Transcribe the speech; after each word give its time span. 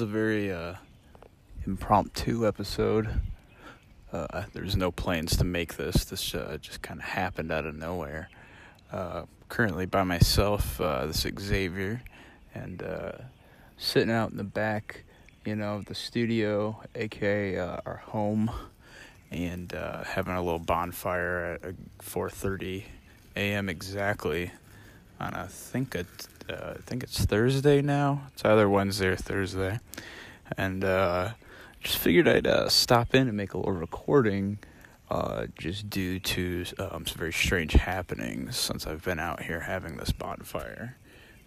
is 0.00 0.04
a 0.04 0.06
very 0.06 0.50
uh, 0.50 0.74
impromptu 1.66 2.48
episode. 2.48 3.20
Uh, 4.10 4.44
there's 4.54 4.74
no 4.74 4.90
plans 4.90 5.36
to 5.36 5.44
make 5.44 5.76
this. 5.76 6.06
This 6.06 6.34
uh, 6.34 6.56
just 6.58 6.80
kind 6.80 7.00
of 7.00 7.04
happened 7.04 7.52
out 7.52 7.66
of 7.66 7.74
nowhere. 7.74 8.30
Uh, 8.90 9.24
currently 9.50 9.84
by 9.84 10.02
myself. 10.02 10.80
Uh, 10.80 11.04
this 11.04 11.26
is 11.26 11.32
Xavier, 11.38 12.02
and 12.54 12.82
uh, 12.82 13.12
sitting 13.76 14.10
out 14.10 14.30
in 14.30 14.38
the 14.38 14.44
back, 14.44 15.04
you 15.44 15.54
know, 15.54 15.74
of 15.74 15.84
the 15.84 15.94
studio, 15.94 16.80
aka 16.94 17.58
our 17.58 18.00
home, 18.06 18.50
and 19.30 19.70
having 20.06 20.32
a 20.32 20.42
little 20.42 20.58
bonfire 20.58 21.58
at 21.62 21.74
4:30 21.98 22.84
a.m. 23.36 23.68
exactly 23.68 24.50
on 25.20 25.34
I 25.34 25.46
think 25.46 25.94
it 25.94 26.06
uh, 26.50 26.74
I 26.76 26.80
think 26.82 27.02
it's 27.02 27.24
Thursday 27.24 27.82
now. 27.82 28.22
It's 28.32 28.44
either 28.44 28.68
Wednesday 28.68 29.08
or 29.08 29.16
Thursday, 29.16 29.78
and 30.56 30.84
uh, 30.84 31.30
just 31.80 31.98
figured 31.98 32.28
I'd 32.28 32.46
uh, 32.46 32.68
stop 32.68 33.14
in 33.14 33.28
and 33.28 33.36
make 33.36 33.54
a 33.54 33.58
little 33.58 33.72
recording. 33.72 34.58
Uh, 35.10 35.46
just 35.58 35.90
due 35.90 36.20
to 36.20 36.64
um, 36.78 37.04
some 37.04 37.18
very 37.18 37.32
strange 37.32 37.72
happenings 37.72 38.56
since 38.56 38.86
I've 38.86 39.02
been 39.02 39.18
out 39.18 39.42
here 39.42 39.60
having 39.60 39.96
this 39.96 40.12
bonfire. 40.12 40.96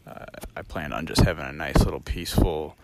Uh, 0.05 0.26
I 0.57 0.63
plan 0.63 0.91
on 0.91 1.05
just 1.05 1.21
having 1.21 1.45
a 1.45 1.54
nice 1.54 1.79
little 1.85 2.01
peaceful, 2.01 2.76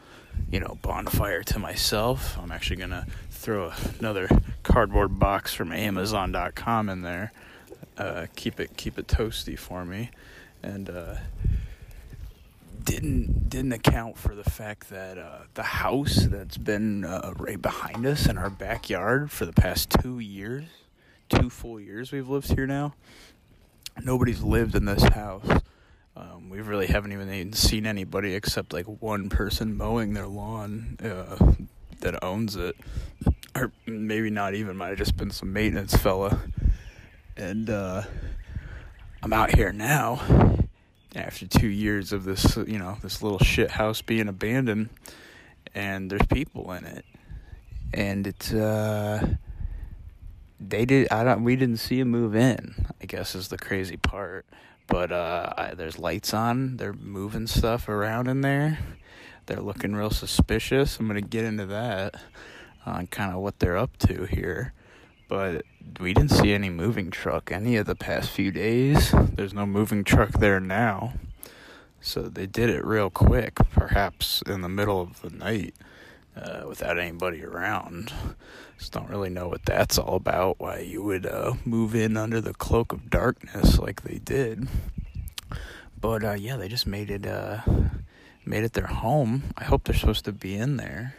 you 0.49 0.61
know, 0.61 0.77
bonfire 0.81 1.43
to 1.43 1.59
myself. 1.59 2.37
I'm 2.39 2.51
actually 2.53 2.77
gonna 2.77 3.07
throw 3.29 3.73
another 3.99 4.29
cardboard 4.63 5.19
box 5.19 5.53
from 5.53 5.73
Amazon.com 5.73 6.87
in 6.87 7.01
there. 7.01 7.33
Uh, 7.97 8.27
keep 8.37 8.61
it 8.61 8.77
keep 8.77 8.97
it 8.97 9.07
toasty 9.07 9.59
for 9.59 9.83
me, 9.83 10.11
and 10.63 10.89
uh, 10.89 11.15
didn't 12.89 13.49
didn't 13.49 13.73
account 13.73 14.17
for 14.17 14.33
the 14.33 14.43
fact 14.43 14.89
that 14.89 15.17
uh, 15.19 15.41
the 15.53 15.61
house 15.63 16.25
that's 16.25 16.57
been 16.57 17.05
uh, 17.05 17.33
right 17.37 17.61
behind 17.61 18.05
us 18.05 18.25
in 18.25 18.37
our 18.37 18.49
backyard 18.49 19.29
for 19.29 19.45
the 19.45 19.53
past 19.53 19.91
two 20.01 20.17
years, 20.17 20.65
two 21.29 21.51
full 21.51 21.79
years 21.79 22.11
we've 22.11 22.27
lived 22.27 22.51
here 22.51 22.65
now. 22.65 22.95
Nobody's 24.03 24.41
lived 24.41 24.73
in 24.73 24.85
this 24.85 25.03
house. 25.03 25.47
Um, 26.15 26.49
we 26.49 26.61
really 26.61 26.87
haven't 26.87 27.11
even 27.11 27.53
seen 27.53 27.85
anybody 27.85 28.33
except 28.33 28.73
like 28.73 28.85
one 28.85 29.29
person 29.29 29.77
mowing 29.77 30.13
their 30.13 30.27
lawn 30.27 30.97
uh, 31.03 31.53
that 31.99 32.23
owns 32.23 32.55
it, 32.55 32.75
or 33.55 33.71
maybe 33.85 34.31
not 34.31 34.55
even. 34.55 34.75
Might 34.75 34.89
have 34.89 34.97
just 34.97 35.15
been 35.15 35.29
some 35.29 35.53
maintenance 35.53 35.95
fella. 35.95 36.39
And 37.37 37.69
uh, 37.69 38.03
I'm 39.21 39.31
out 39.31 39.55
here 39.55 39.71
now 39.71 40.59
after 41.15 41.47
two 41.47 41.67
years 41.67 42.13
of 42.13 42.23
this, 42.23 42.57
you 42.57 42.77
know, 42.77 42.97
this 43.01 43.21
little 43.21 43.39
shit 43.39 43.71
house 43.71 44.01
being 44.01 44.27
abandoned, 44.27 44.89
and 45.73 46.09
there's 46.09 46.25
people 46.27 46.71
in 46.73 46.85
it, 46.85 47.05
and 47.93 48.27
it's 48.27 48.53
uh, 48.53 49.35
they 50.59 50.85
did. 50.85 51.07
I 51.11 51.23
don't. 51.23 51.43
We 51.43 51.55
didn't 51.55 51.77
see 51.77 51.99
them 51.99 52.09
move 52.09 52.35
in. 52.35 52.85
I 53.01 53.05
guess 53.05 53.35
is 53.35 53.47
the 53.47 53.57
crazy 53.57 53.97
part. 53.97 54.45
But 54.87 55.11
uh, 55.11 55.53
I, 55.55 55.73
there's 55.75 55.99
lights 55.99 56.33
on. 56.33 56.77
They're 56.77 56.93
moving 56.93 57.45
stuff 57.45 57.87
around 57.89 58.27
in 58.27 58.41
there. 58.41 58.79
They're 59.45 59.61
looking 59.61 59.95
real 59.95 60.09
suspicious. 60.09 60.99
I'm 60.99 61.07
gonna 61.07 61.21
get 61.21 61.45
into 61.45 61.67
that 61.67 62.15
on 62.85 63.07
kind 63.07 63.33
of 63.33 63.39
what 63.41 63.59
they're 63.59 63.77
up 63.77 63.97
to 63.97 64.25
here 64.25 64.73
but 65.29 65.63
we 65.99 66.13
didn't 66.13 66.31
see 66.31 66.53
any 66.53 66.69
moving 66.69 67.11
truck 67.11 67.51
any 67.51 67.77
of 67.77 67.85
the 67.85 67.95
past 67.95 68.31
few 68.31 68.51
days. 68.51 69.13
There's 69.35 69.53
no 69.53 69.65
moving 69.65 70.03
truck 70.03 70.31
there 70.31 70.59
now. 70.59 71.13
So 72.01 72.23
they 72.23 72.47
did 72.47 72.69
it 72.69 72.83
real 72.83 73.09
quick, 73.09 73.55
perhaps 73.71 74.41
in 74.47 74.61
the 74.61 74.69
middle 74.69 74.99
of 74.99 75.21
the 75.21 75.29
night, 75.29 75.75
uh, 76.35 76.63
without 76.67 76.97
anybody 76.97 77.43
around. 77.43 78.11
Just 78.77 78.91
don't 78.91 79.09
really 79.09 79.29
know 79.29 79.47
what 79.47 79.65
that's 79.65 79.97
all 79.97 80.15
about. 80.15 80.59
Why 80.59 80.79
you 80.79 81.03
would 81.03 81.25
uh, 81.25 81.53
move 81.63 81.93
in 81.93 82.17
under 82.17 82.41
the 82.41 82.53
cloak 82.53 82.91
of 82.91 83.09
darkness 83.09 83.77
like 83.77 84.01
they 84.01 84.17
did. 84.17 84.67
But 85.99 86.23
uh, 86.23 86.33
yeah, 86.33 86.55
they 86.55 86.69
just 86.69 86.87
made 86.87 87.11
it 87.11 87.27
uh, 87.27 87.59
made 88.45 88.63
it 88.63 88.73
their 88.73 88.87
home. 88.87 89.43
I 89.57 89.65
hope 89.65 89.83
they're 89.83 89.95
supposed 89.95 90.25
to 90.25 90.31
be 90.31 90.55
in 90.55 90.77
there 90.77 91.15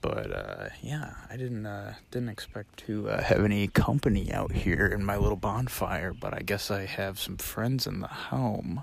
but 0.00 0.32
uh, 0.32 0.68
yeah, 0.80 1.14
I 1.30 1.36
didn't 1.36 1.66
uh, 1.66 1.94
didn't 2.10 2.28
expect 2.28 2.78
to 2.86 3.10
uh, 3.10 3.22
have 3.22 3.44
any 3.44 3.66
company 3.68 4.32
out 4.32 4.52
here 4.52 4.86
in 4.86 5.04
my 5.04 5.16
little 5.16 5.36
bonfire, 5.36 6.12
but 6.12 6.34
I 6.34 6.40
guess 6.40 6.70
I 6.70 6.86
have 6.86 7.18
some 7.18 7.36
friends 7.36 7.86
in 7.86 8.00
the 8.00 8.06
home. 8.06 8.82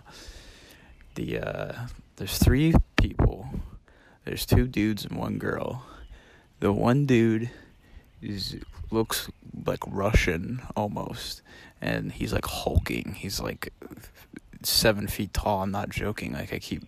The 1.15 1.39
uh, 1.39 1.73
there's 2.17 2.37
three 2.37 2.73
people. 2.97 3.49
There's 4.25 4.45
two 4.45 4.67
dudes 4.67 5.05
and 5.05 5.17
one 5.17 5.37
girl. 5.37 5.85
The 6.59 6.73
one 6.73 7.05
dude 7.05 7.49
is 8.21 8.57
looks 8.91 9.29
like 9.65 9.79
Russian 9.87 10.61
almost, 10.75 11.41
and 11.81 12.11
he's 12.11 12.33
like 12.33 12.45
hulking. 12.45 13.15
He's 13.17 13.39
like 13.39 13.71
seven 14.63 15.07
feet 15.07 15.33
tall. 15.33 15.61
I'm 15.63 15.71
not 15.71 15.89
joking. 15.89 16.33
Like 16.33 16.53
I 16.53 16.59
keep 16.59 16.83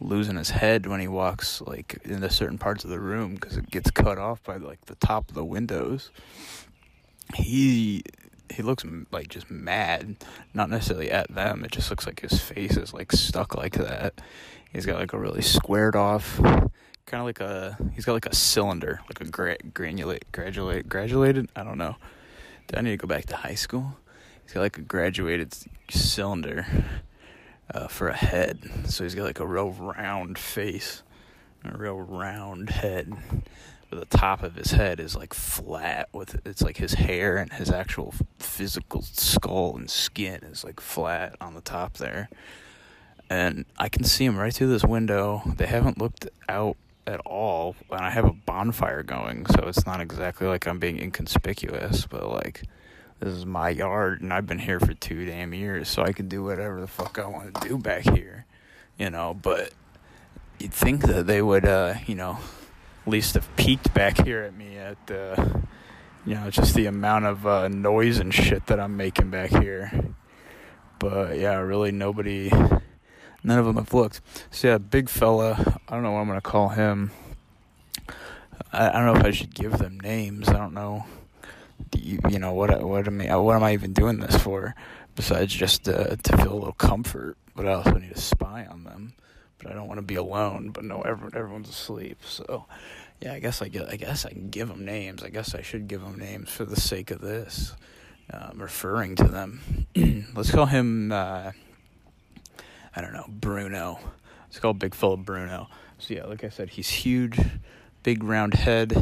losing 0.00 0.36
his 0.36 0.50
head 0.50 0.86
when 0.86 1.00
he 1.00 1.08
walks 1.08 1.60
like 1.60 2.00
into 2.04 2.30
certain 2.30 2.58
parts 2.58 2.84
of 2.84 2.90
the 2.90 2.98
room 2.98 3.34
because 3.34 3.56
it 3.56 3.70
gets 3.70 3.90
cut 3.90 4.18
off 4.18 4.42
by 4.42 4.56
like 4.56 4.84
the 4.86 4.94
top 4.96 5.28
of 5.28 5.34
the 5.34 5.44
windows. 5.44 6.10
He 7.34 8.02
he 8.52 8.62
looks 8.62 8.84
like 9.12 9.28
just 9.28 9.50
mad, 9.50 10.16
not 10.54 10.70
necessarily 10.70 11.10
at 11.10 11.32
them. 11.32 11.64
It 11.64 11.70
just 11.70 11.90
looks 11.90 12.06
like 12.06 12.20
his 12.20 12.40
face 12.40 12.76
is 12.76 12.92
like 12.92 13.12
stuck 13.12 13.54
like 13.54 13.74
that. 13.74 14.20
He's 14.72 14.86
got 14.86 14.98
like 14.98 15.12
a 15.12 15.18
really 15.18 15.42
squared 15.42 15.94
off, 15.94 16.38
kind 16.40 16.72
of 17.20 17.24
like 17.24 17.40
a 17.40 17.78
he's 17.94 18.04
got 18.04 18.14
like 18.14 18.26
a 18.26 18.34
cylinder, 18.34 19.00
like 19.08 19.20
a 19.20 19.30
gra- 19.30 19.58
granulate, 19.58 20.22
graduate, 20.32 20.88
graduated. 20.88 21.48
I 21.54 21.62
don't 21.62 21.78
know. 21.78 21.96
Do 22.68 22.78
I 22.78 22.82
need 22.82 22.90
to 22.90 22.96
go 22.96 23.08
back 23.08 23.26
to 23.26 23.36
high 23.36 23.54
school? 23.54 23.96
He's 24.44 24.52
got 24.52 24.60
like 24.60 24.78
a 24.78 24.82
graduated 24.82 25.54
cylinder 25.90 26.66
uh, 27.74 27.88
for 27.88 28.08
a 28.08 28.16
head. 28.16 28.58
So 28.86 29.04
he's 29.04 29.14
got 29.14 29.24
like 29.24 29.40
a 29.40 29.46
real 29.46 29.70
round 29.70 30.38
face, 30.38 31.02
a 31.64 31.76
real 31.76 31.98
round 31.98 32.70
head. 32.70 33.12
But 33.88 34.08
the 34.08 34.16
top 34.18 34.42
of 34.44 34.54
his 34.54 34.70
head 34.70 35.00
is 35.00 35.16
like 35.16 35.34
flat 35.34 36.08
with 36.12 36.40
it's 36.46 36.62
like 36.62 36.76
his 36.76 36.94
hair 36.94 37.36
and 37.36 37.52
his 37.52 37.70
actual 37.70 38.14
physical 38.38 39.02
skull 39.02 39.76
and 39.76 39.90
skin 39.90 40.44
is 40.44 40.62
like 40.62 40.80
flat 40.80 41.34
on 41.40 41.54
the 41.54 41.60
top 41.60 41.94
there. 41.94 42.28
And 43.28 43.64
I 43.78 43.88
can 43.88 44.04
see 44.04 44.24
him 44.24 44.36
right 44.36 44.52
through 44.52 44.68
this 44.68 44.84
window. 44.84 45.42
They 45.56 45.66
haven't 45.66 45.98
looked 45.98 46.28
out 46.48 46.76
at 47.06 47.20
all, 47.20 47.74
and 47.90 48.00
I 48.00 48.10
have 48.10 48.24
a 48.24 48.32
bonfire 48.32 49.02
going, 49.02 49.46
so 49.46 49.64
it's 49.66 49.86
not 49.86 50.00
exactly 50.00 50.46
like 50.46 50.66
I'm 50.66 50.78
being 50.78 50.98
inconspicuous, 50.98 52.06
but 52.06 52.28
like 52.28 52.62
this 53.20 53.34
is 53.34 53.44
my 53.44 53.68
yard 53.68 54.22
and 54.22 54.32
I've 54.32 54.46
been 54.46 54.58
here 54.58 54.80
for 54.80 54.94
two 54.94 55.26
damn 55.26 55.52
years, 55.52 55.88
so 55.88 56.02
I 56.02 56.12
can 56.12 56.28
do 56.28 56.42
whatever 56.42 56.80
the 56.80 56.86
fuck 56.86 57.18
I 57.18 57.26
want 57.26 57.54
to 57.54 57.68
do 57.68 57.76
back 57.76 58.04
here, 58.04 58.46
you 58.98 59.10
know. 59.10 59.34
But 59.34 59.72
you'd 60.58 60.72
think 60.72 61.02
that 61.02 61.26
they 61.26 61.42
would, 61.42 61.66
uh, 61.66 61.94
you 62.06 62.14
know, 62.14 62.38
at 63.06 63.12
least 63.12 63.34
have 63.34 63.54
peeked 63.56 63.92
back 63.92 64.24
here 64.24 64.42
at 64.42 64.56
me 64.56 64.78
at 64.78 65.06
the, 65.06 65.62
you 66.24 66.34
know, 66.34 66.50
just 66.50 66.74
the 66.74 66.86
amount 66.86 67.26
of 67.26 67.46
uh, 67.46 67.68
noise 67.68 68.18
and 68.18 68.32
shit 68.32 68.66
that 68.66 68.80
I'm 68.80 68.96
making 68.96 69.30
back 69.30 69.50
here. 69.50 69.92
But 70.98 71.38
yeah, 71.38 71.56
really 71.56 71.92
nobody, 71.92 72.50
none 73.42 73.58
of 73.58 73.66
them 73.66 73.76
have 73.76 73.92
looked. 73.92 74.22
So 74.50 74.68
yeah, 74.68 74.78
big 74.78 75.10
fella, 75.10 75.78
I 75.88 75.94
don't 75.94 76.02
know 76.02 76.12
what 76.12 76.20
I'm 76.20 76.26
gonna 76.26 76.40
call 76.40 76.70
him. 76.70 77.10
I 78.72 78.92
don't 78.92 79.06
know 79.06 79.16
if 79.16 79.24
I 79.24 79.30
should 79.30 79.54
give 79.54 79.78
them 79.78 79.98
names. 80.00 80.48
I 80.48 80.54
don't 80.54 80.74
know 80.74 81.04
you, 81.96 82.18
you 82.28 82.38
know 82.38 82.52
what 82.52 82.82
what 82.82 83.06
am 83.06 83.20
I 83.20 83.36
what 83.36 83.56
am 83.56 83.62
I 83.62 83.72
even 83.72 83.92
doing 83.92 84.18
this 84.18 84.36
for 84.36 84.74
besides 85.14 85.54
just 85.54 85.88
uh, 85.88 86.16
to 86.16 86.36
feel 86.36 86.52
a 86.52 86.54
little 86.54 86.72
comfort? 86.72 87.36
But 87.54 87.66
I 87.66 87.72
also 87.74 87.94
need 87.98 88.14
to 88.14 88.20
spy 88.20 88.66
on 88.70 88.84
them. 88.84 89.14
But 89.58 89.72
I 89.72 89.74
don't 89.74 89.88
want 89.88 89.98
to 89.98 90.06
be 90.06 90.14
alone 90.14 90.70
but 90.70 90.84
no 90.84 91.02
everyone, 91.02 91.32
everyone's 91.36 91.68
asleep. 91.68 92.18
So 92.24 92.66
yeah 93.20 93.34
I 93.34 93.38
guess 93.38 93.62
I 93.62 93.68
get 93.68 93.88
I 93.88 93.96
guess 93.96 94.24
I 94.24 94.30
can 94.30 94.48
give 94.48 94.68
them 94.68 94.84
names. 94.84 95.22
I 95.22 95.28
guess 95.28 95.54
I 95.54 95.62
should 95.62 95.88
give 95.88 96.00
them 96.00 96.18
names 96.18 96.50
for 96.50 96.64
the 96.64 96.80
sake 96.80 97.10
of 97.10 97.20
this 97.20 97.74
um, 98.32 98.60
referring 98.60 99.16
to 99.16 99.24
them. 99.24 99.86
Let's 100.34 100.50
call 100.50 100.66
him 100.66 101.12
uh, 101.12 101.52
I 102.96 103.00
don't 103.00 103.12
know 103.12 103.26
Bruno. 103.28 103.98
Let's 104.44 104.58
call 104.58 104.74
big 104.74 104.94
fella 104.94 105.16
Bruno. 105.16 105.68
So 105.98 106.14
yeah 106.14 106.24
like 106.24 106.44
I 106.44 106.48
said 106.48 106.70
he's 106.70 106.88
huge 106.88 107.38
big 108.02 108.24
round 108.24 108.54
head. 108.54 108.92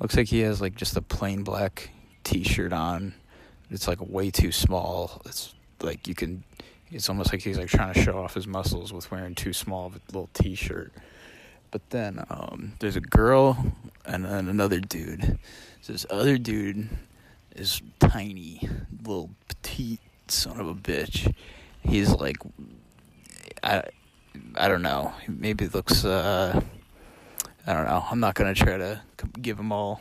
Looks 0.00 0.16
like 0.16 0.28
he 0.28 0.40
has 0.40 0.60
like 0.60 0.74
just 0.74 0.96
a 0.96 1.02
plain 1.02 1.44
black 1.44 1.90
t-shirt 2.24 2.72
on. 2.72 3.14
It's 3.70 3.88
like 3.88 3.98
way 4.00 4.30
too 4.30 4.52
small. 4.52 5.22
It's 5.24 5.54
like 5.80 6.08
you 6.08 6.14
can. 6.14 6.44
It's 6.90 7.08
almost 7.08 7.32
like 7.32 7.42
he's 7.42 7.58
like 7.58 7.68
trying 7.68 7.92
to 7.92 8.02
show 8.02 8.18
off 8.18 8.34
his 8.34 8.46
muscles 8.46 8.92
with 8.92 9.10
wearing 9.10 9.34
too 9.34 9.52
small 9.52 9.86
of 9.86 9.96
a 9.96 10.00
little 10.08 10.30
t-shirt. 10.32 10.92
But 11.70 11.90
then 11.90 12.24
um, 12.30 12.74
there's 12.78 12.96
a 12.96 13.00
girl 13.00 13.72
and 14.04 14.24
then 14.24 14.48
another 14.48 14.78
dude. 14.80 15.38
So 15.80 15.92
this 15.92 16.06
other 16.08 16.38
dude 16.38 16.88
is 17.56 17.82
tiny, 17.98 18.68
little 19.02 19.30
petite 19.48 20.00
son 20.28 20.60
of 20.60 20.68
a 20.68 20.74
bitch. 20.74 21.34
He's 21.82 22.10
like, 22.10 22.36
I, 23.62 23.82
I 24.54 24.68
don't 24.68 24.82
know. 24.82 25.12
Maybe 25.26 25.66
looks 25.66 26.04
uh, 26.04 26.60
I 27.66 27.72
don't 27.72 27.86
know. 27.86 28.04
I'm 28.10 28.20
not 28.20 28.34
gonna 28.34 28.54
try 28.54 28.76
to 28.76 29.00
give 29.40 29.56
them 29.56 29.72
all, 29.72 30.00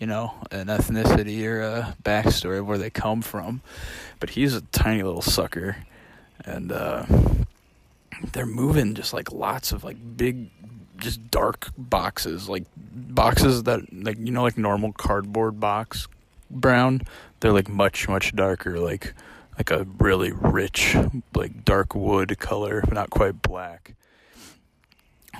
you 0.00 0.06
know, 0.06 0.32
an 0.50 0.66
ethnicity 0.66 1.44
or 1.44 1.60
a 1.60 1.96
backstory 2.02 2.58
of 2.58 2.66
where 2.66 2.78
they 2.78 2.88
come 2.88 3.20
from, 3.20 3.60
but 4.18 4.30
he's 4.30 4.54
a 4.54 4.62
tiny 4.62 5.02
little 5.02 5.22
sucker, 5.22 5.76
and 6.44 6.72
uh, 6.72 7.04
they're 8.32 8.46
moving 8.46 8.94
just 8.94 9.12
like 9.12 9.30
lots 9.30 9.72
of 9.72 9.84
like 9.84 9.98
big, 10.16 10.48
just 10.96 11.30
dark 11.30 11.68
boxes, 11.76 12.48
like 12.48 12.64
boxes 12.74 13.64
that 13.64 13.92
like 13.92 14.16
you 14.18 14.32
know 14.32 14.42
like 14.42 14.56
normal 14.56 14.92
cardboard 14.92 15.60
box 15.60 16.08
brown. 16.50 17.02
They're 17.40 17.52
like 17.52 17.68
much 17.68 18.08
much 18.08 18.34
darker, 18.34 18.80
like 18.80 19.12
like 19.58 19.70
a 19.70 19.86
really 19.98 20.32
rich 20.32 20.96
like 21.34 21.62
dark 21.66 21.94
wood 21.94 22.38
color, 22.38 22.82
not 22.90 23.10
quite 23.10 23.42
black. 23.42 23.94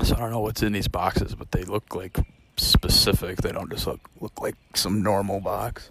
So 0.04 0.14
I 0.14 0.18
don't 0.18 0.30
know 0.30 0.40
what's 0.40 0.62
in 0.62 0.72
these 0.72 0.88
boxes, 0.88 1.34
but 1.34 1.50
they 1.50 1.64
look 1.64 1.94
like 1.94 2.18
specific. 2.60 3.38
They 3.38 3.52
don't 3.52 3.70
just 3.70 3.86
look 3.86 4.00
look 4.20 4.40
like 4.40 4.56
some 4.74 5.02
normal 5.02 5.40
box. 5.40 5.90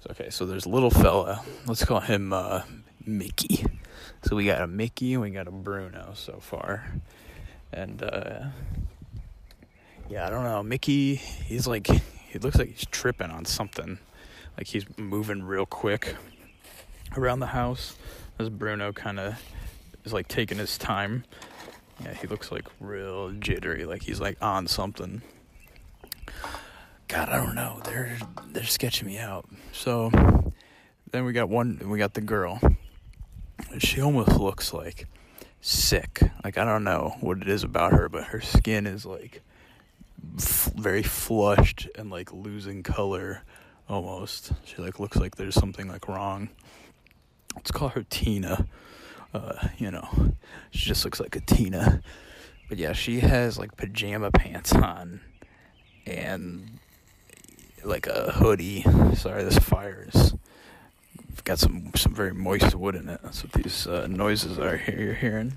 So, 0.00 0.10
okay, 0.10 0.30
so 0.30 0.46
there's 0.46 0.66
a 0.66 0.68
little 0.68 0.90
fella. 0.90 1.42
Let's 1.66 1.84
call 1.84 2.00
him 2.00 2.32
uh, 2.32 2.62
Mickey. 3.04 3.64
So 4.22 4.36
we 4.36 4.46
got 4.46 4.60
a 4.60 4.66
Mickey 4.66 5.14
and 5.14 5.22
we 5.22 5.30
got 5.30 5.46
a 5.46 5.52
Bruno 5.52 6.12
so 6.14 6.38
far, 6.40 6.86
and 7.72 8.02
uh, 8.02 8.46
yeah, 10.08 10.26
I 10.26 10.30
don't 10.30 10.44
know. 10.44 10.62
Mickey, 10.62 11.16
he's 11.16 11.66
like 11.66 11.86
he 11.86 12.38
looks 12.38 12.56
like 12.56 12.68
he's 12.68 12.86
tripping 12.86 13.30
on 13.30 13.44
something. 13.44 13.98
Like 14.56 14.66
he's 14.66 14.86
moving 14.96 15.42
real 15.42 15.66
quick 15.66 16.16
around 17.16 17.40
the 17.40 17.46
house. 17.46 17.96
As 18.38 18.50
Bruno 18.50 18.92
kind 18.92 19.18
of 19.18 19.42
is 20.04 20.12
like 20.12 20.28
taking 20.28 20.58
his 20.58 20.76
time 20.76 21.24
yeah, 22.02 22.14
he 22.14 22.26
looks 22.26 22.52
like 22.52 22.66
real 22.80 23.30
jittery, 23.32 23.84
like 23.84 24.02
he's 24.02 24.20
like 24.20 24.36
on 24.42 24.66
something. 24.66 25.22
God, 27.16 27.30
I 27.30 27.42
don't 27.42 27.54
know. 27.54 27.80
They're 27.82 28.18
they're 28.48 28.64
sketching 28.64 29.06
me 29.06 29.16
out. 29.16 29.48
So 29.72 30.10
then 31.12 31.24
we 31.24 31.32
got 31.32 31.48
one. 31.48 31.80
We 31.88 31.96
got 31.96 32.12
the 32.12 32.20
girl. 32.20 32.60
She 33.78 34.02
almost 34.02 34.38
looks 34.38 34.74
like 34.74 35.06
sick. 35.62 36.20
Like 36.44 36.58
I 36.58 36.66
don't 36.66 36.84
know 36.84 37.16
what 37.20 37.38
it 37.38 37.48
is 37.48 37.62
about 37.62 37.92
her, 37.92 38.10
but 38.10 38.24
her 38.24 38.42
skin 38.42 38.86
is 38.86 39.06
like 39.06 39.40
f- 40.36 40.70
very 40.76 41.02
flushed 41.02 41.88
and 41.94 42.10
like 42.10 42.34
losing 42.34 42.82
color 42.82 43.44
almost. 43.88 44.52
She 44.66 44.76
like 44.82 45.00
looks 45.00 45.16
like 45.16 45.36
there's 45.36 45.54
something 45.54 45.88
like 45.88 46.08
wrong. 46.08 46.50
Let's 47.54 47.70
call 47.70 47.88
her 47.88 48.04
Tina 48.10 48.66
uh, 49.32 49.68
you 49.78 49.90
know, 49.90 50.34
she 50.70 50.86
just 50.86 51.02
looks 51.02 51.18
like 51.18 51.34
a 51.34 51.40
Tina. 51.40 52.02
But 52.68 52.76
yeah, 52.76 52.92
she 52.92 53.20
has 53.20 53.58
like 53.58 53.74
pajama 53.78 54.32
pants 54.32 54.74
on 54.74 55.22
and 56.06 56.78
like 57.86 58.06
a 58.06 58.32
hoodie. 58.32 58.84
Sorry, 59.14 59.44
this 59.44 59.58
fire 59.58 60.08
is 60.12 60.34
got 61.44 61.60
some 61.60 61.92
some 61.94 62.12
very 62.12 62.34
moist 62.34 62.74
wood 62.74 62.96
in 62.96 63.08
it. 63.08 63.20
That's 63.22 63.44
what 63.44 63.52
these 63.52 63.86
uh, 63.86 64.08
noises 64.08 64.58
are 64.58 64.76
here 64.76 65.00
you're 65.00 65.14
hearing. 65.14 65.54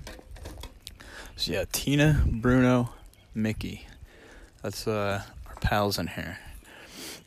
So 1.36 1.52
yeah, 1.52 1.64
Tina, 1.70 2.22
Bruno, 2.26 2.90
Mickey. 3.34 3.86
That's 4.62 4.86
uh, 4.86 5.22
our 5.48 5.54
pals 5.56 5.98
in 5.98 6.06
here. 6.06 6.38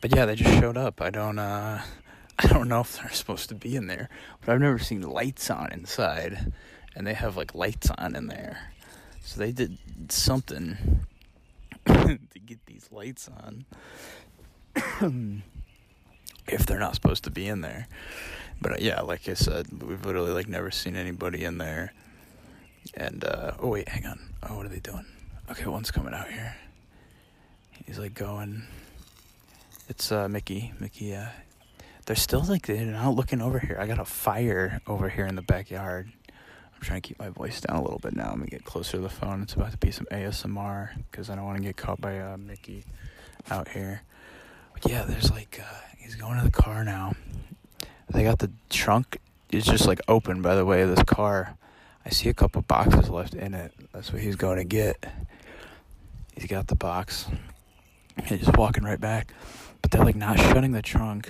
But 0.00 0.16
yeah, 0.16 0.24
they 0.24 0.34
just 0.34 0.58
showed 0.58 0.78
up. 0.78 1.02
I 1.02 1.10
don't 1.10 1.38
uh 1.38 1.82
I 2.38 2.46
don't 2.48 2.68
know 2.68 2.80
if 2.80 2.96
they're 2.96 3.12
supposed 3.12 3.48
to 3.50 3.54
be 3.54 3.76
in 3.76 3.86
there, 3.86 4.08
but 4.40 4.52
I've 4.52 4.60
never 4.60 4.78
seen 4.78 5.02
lights 5.02 5.50
on 5.50 5.70
inside, 5.70 6.52
and 6.96 7.06
they 7.06 7.14
have 7.14 7.36
like 7.36 7.54
lights 7.54 7.90
on 7.98 8.16
in 8.16 8.28
there. 8.28 8.72
So 9.22 9.40
they 9.40 9.52
did 9.52 9.78
something 10.08 11.00
to 11.86 12.18
get 12.44 12.64
these 12.66 12.88
lights 12.90 13.28
on. 13.28 13.66
if 16.46 16.66
they're 16.66 16.78
not 16.78 16.94
supposed 16.94 17.24
to 17.24 17.30
be 17.30 17.48
in 17.48 17.60
there. 17.60 17.88
But 18.60 18.72
uh, 18.72 18.76
yeah, 18.80 19.00
like 19.00 19.28
I 19.28 19.34
said, 19.34 19.66
we've 19.82 20.04
literally 20.04 20.32
like 20.32 20.48
never 20.48 20.70
seen 20.70 20.96
anybody 20.96 21.44
in 21.44 21.58
there. 21.58 21.92
And 22.94 23.24
uh, 23.24 23.52
oh 23.58 23.68
wait, 23.68 23.88
hang 23.88 24.06
on. 24.06 24.20
Oh, 24.42 24.56
what 24.56 24.66
are 24.66 24.70
they 24.70 24.80
doing? 24.80 25.06
Okay, 25.50 25.66
one's 25.66 25.90
coming 25.90 26.14
out 26.14 26.28
here. 26.28 26.56
He's 27.86 27.98
like 27.98 28.14
going. 28.14 28.62
It's 29.88 30.10
uh, 30.12 30.28
Mickey. 30.28 30.72
Mickey. 30.80 31.14
Uh, 31.14 31.28
they're 32.06 32.16
still 32.16 32.42
like 32.42 32.66
they're 32.66 32.84
not 32.84 33.14
looking 33.14 33.40
over 33.40 33.58
here. 33.58 33.78
I 33.80 33.86
got 33.86 33.98
a 33.98 34.04
fire 34.04 34.80
over 34.86 35.08
here 35.08 35.26
in 35.26 35.36
the 35.36 35.42
backyard. 35.42 36.10
I'm 36.28 36.80
trying 36.82 37.00
to 37.00 37.08
keep 37.08 37.18
my 37.18 37.30
voice 37.30 37.60
down 37.60 37.76
a 37.76 37.82
little 37.82 37.98
bit 37.98 38.14
now. 38.14 38.30
Let 38.30 38.38
me 38.38 38.46
get 38.46 38.64
closer 38.64 38.92
to 38.92 38.98
the 38.98 39.08
phone. 39.08 39.42
It's 39.42 39.54
about 39.54 39.72
to 39.72 39.78
be 39.78 39.90
some 39.90 40.06
ASMR 40.06 40.90
because 41.10 41.30
I 41.30 41.34
don't 41.34 41.44
want 41.44 41.58
to 41.58 41.64
get 41.64 41.76
caught 41.76 42.00
by 42.00 42.18
uh, 42.18 42.36
Mickey 42.36 42.84
out 43.50 43.68
here. 43.68 44.02
But 44.84 44.92
yeah, 44.92 45.02
there's 45.02 45.32
like 45.32 45.60
uh, 45.60 45.80
he's 45.98 46.14
going 46.14 46.38
to 46.38 46.44
the 46.44 46.52
car 46.52 46.84
now. 46.84 47.14
They 48.08 48.22
got 48.22 48.38
the 48.38 48.52
trunk 48.70 49.18
is 49.50 49.64
just 49.64 49.88
like 49.88 50.00
open 50.06 50.42
by 50.42 50.54
the 50.54 50.64
way 50.64 50.82
of 50.82 50.90
this 50.90 51.02
car. 51.02 51.56
I 52.06 52.10
see 52.10 52.28
a 52.28 52.34
couple 52.34 52.62
boxes 52.62 53.08
left 53.10 53.34
in 53.34 53.54
it. 53.54 53.72
That's 53.92 54.12
what 54.12 54.22
he's 54.22 54.36
going 54.36 54.58
to 54.58 54.64
get. 54.64 55.04
He's 56.36 56.46
got 56.46 56.68
the 56.68 56.76
box. 56.76 57.26
He's 58.26 58.40
just 58.40 58.56
walking 58.56 58.84
right 58.84 59.00
back. 59.00 59.34
But 59.82 59.90
they're 59.90 60.04
like 60.04 60.14
not 60.14 60.38
shutting 60.38 60.70
the 60.70 60.82
trunk 60.82 61.26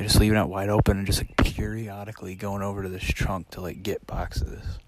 they're 0.00 0.06
just 0.06 0.18
leaving 0.18 0.38
it 0.38 0.48
wide 0.48 0.70
open 0.70 0.96
and 0.96 1.06
just 1.06 1.18
like 1.18 1.36
periodically 1.36 2.34
going 2.34 2.62
over 2.62 2.82
to 2.82 2.88
this 2.88 3.04
trunk 3.04 3.50
to 3.50 3.60
like 3.60 3.82
get 3.82 4.06
boxes. 4.06 4.78